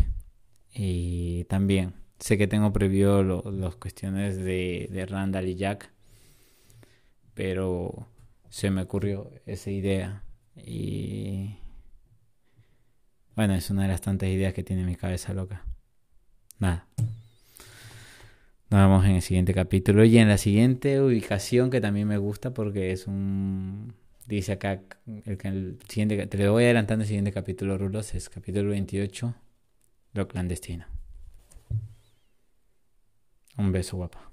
Y 0.76 1.46
también 1.46 2.03
sé 2.20 2.38
que 2.38 2.48
tengo 2.48 2.72
prohibido 2.74 3.24
las 3.24 3.76
cuestiones 3.76 4.38
de, 4.38 4.90
de 4.92 5.06
Randall 5.06 5.48
y 5.48 5.56
Jack. 5.56 5.92
Pero 7.34 8.08
se 8.50 8.70
me 8.70 8.82
ocurrió 8.84 9.32
esa 9.46 9.72
idea. 9.72 10.24
Y 10.56 11.58
bueno, 13.36 13.56
es 13.56 13.70
una 13.70 13.84
de 13.84 13.88
las 13.90 14.02
tantas 14.02 14.30
ideas 14.30 14.54
que 14.54 14.64
tiene 14.64 14.86
mi 14.86 14.96
cabeza 14.96 15.34
loca. 15.34 15.66
Nada. 16.60 16.88
Nos 18.70 18.82
vemos 18.82 19.06
en 19.06 19.12
el 19.12 19.22
siguiente 19.22 19.54
capítulo 19.54 20.04
y 20.04 20.18
en 20.18 20.28
la 20.28 20.38
siguiente 20.38 21.02
ubicación 21.02 21.70
que 21.70 21.82
también 21.82 22.08
me 22.08 22.18
gusta 22.18 22.54
porque 22.54 22.92
es 22.92 23.08
un 23.08 23.94
Dice 24.26 24.54
acá, 24.54 24.82
el, 25.06 25.38
el 25.44 25.80
siguiente, 25.88 26.28
te 26.28 26.38
lo 26.38 26.54
voy 26.54 26.64
adelantando 26.64 27.04
el 27.04 27.08
siguiente 27.08 27.34
capítulo, 27.34 27.78
Rulos, 27.78 28.16
es 28.16 28.30
capítulo 28.30 28.70
28, 28.70 29.36
lo 30.14 30.28
clandestino. 30.30 30.86
Un 33.58 33.72
beso, 33.72 33.98
guapa. 33.98 34.33